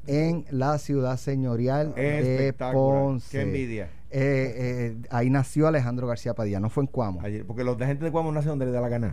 [0.06, 2.54] en la ciudad señorial de.
[2.72, 3.30] Ponce.
[3.36, 3.88] Qué envidia.
[4.14, 7.22] Eh, eh, ahí nació Alejandro García Padilla, no fue en Cuamo.
[7.22, 9.10] Ayer, porque los de gente de Guamo no hace donde le da la gana.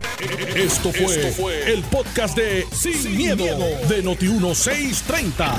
[0.54, 3.44] Esto fue, el podcast de Sin, miedo,
[3.88, 5.58] de Noti1630.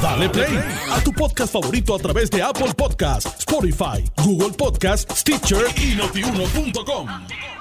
[0.00, 0.58] Dale play
[0.90, 7.57] a tu podcast favorito a través de Apple Podcasts, Spotify, Google Podcasts, Stitcher y notiuno.com.